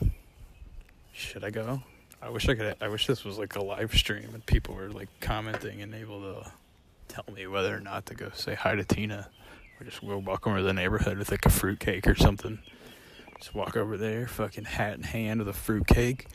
Should 1.12 1.44
I 1.44 1.50
go? 1.50 1.82
I 2.22 2.30
wish 2.30 2.48
I 2.48 2.54
could. 2.54 2.76
I 2.80 2.88
wish 2.88 3.06
this 3.06 3.24
was 3.24 3.38
like 3.38 3.56
a 3.56 3.62
live 3.62 3.92
stream 3.94 4.30
and 4.32 4.44
people 4.46 4.74
were 4.74 4.90
like 4.90 5.08
commenting 5.20 5.82
and 5.82 5.94
able 5.94 6.20
to 6.20 6.50
tell 7.08 7.24
me 7.34 7.46
whether 7.46 7.76
or 7.76 7.80
not 7.80 8.06
to 8.06 8.14
go 8.14 8.30
say 8.34 8.54
hi 8.54 8.74
to 8.74 8.84
Tina 8.84 9.28
or 9.78 9.84
just 9.84 10.00
go 10.00 10.16
walk 10.18 10.46
over 10.46 10.58
to 10.58 10.62
the 10.62 10.72
neighborhood 10.72 11.18
with 11.18 11.30
like 11.30 11.44
a 11.44 11.50
fruitcake 11.50 12.06
or 12.06 12.14
something. 12.14 12.58
Just 13.40 13.54
walk 13.54 13.74
over 13.74 13.96
there, 13.96 14.26
fucking 14.26 14.64
hat 14.64 14.98
in 14.98 15.02
hand 15.02 15.38
with 15.40 15.48
a 15.48 15.54
fruitcake. 15.54 16.26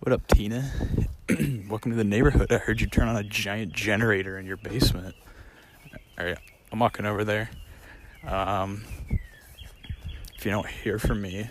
What 0.00 0.12
up, 0.12 0.26
Tina? 0.26 0.72
Welcome 1.68 1.92
to 1.92 1.96
the 1.96 2.02
neighborhood. 2.02 2.50
I 2.50 2.58
heard 2.58 2.80
you 2.80 2.88
turn 2.88 3.06
on 3.06 3.14
a 3.14 3.22
giant 3.22 3.72
generator 3.72 4.36
in 4.36 4.44
your 4.44 4.56
basement. 4.56 5.14
All 6.18 6.24
right, 6.24 6.38
I'm 6.72 6.80
walking 6.80 7.06
over 7.06 7.22
there. 7.22 7.48
Um, 8.26 8.82
if 10.36 10.44
you 10.44 10.50
don't 10.50 10.66
hear 10.66 10.98
from 10.98 11.22
me, 11.22 11.48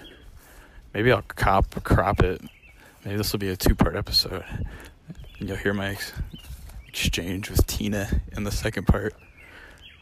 maybe 0.93 1.09
I'll 1.09 1.21
cop 1.21 1.81
crop 1.85 2.19
it. 2.19 2.41
Maybe 3.05 3.15
this 3.15 3.31
will 3.31 3.39
be 3.39 3.47
a 3.47 3.55
two-part 3.55 3.95
episode, 3.95 4.43
and 5.39 5.47
you'll 5.47 5.55
hear 5.55 5.73
my 5.73 5.91
ex- 5.91 6.11
exchange 6.85 7.49
with 7.49 7.65
Tina 7.65 8.09
in 8.35 8.43
the 8.43 8.51
second 8.51 8.87
part. 8.87 9.13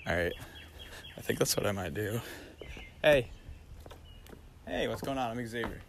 All 0.08 0.16
right, 0.16 0.34
I 1.16 1.22
think 1.22 1.38
that's 1.38 1.56
what 1.56 1.68
I 1.68 1.74
might 1.74 1.94
do. 1.94 2.22
Hey. 3.04 3.30
Hey, 4.70 4.88
what's 4.88 5.02
going 5.02 5.18
on? 5.18 5.32
I'm 5.32 5.48
Xavier. 5.48 5.82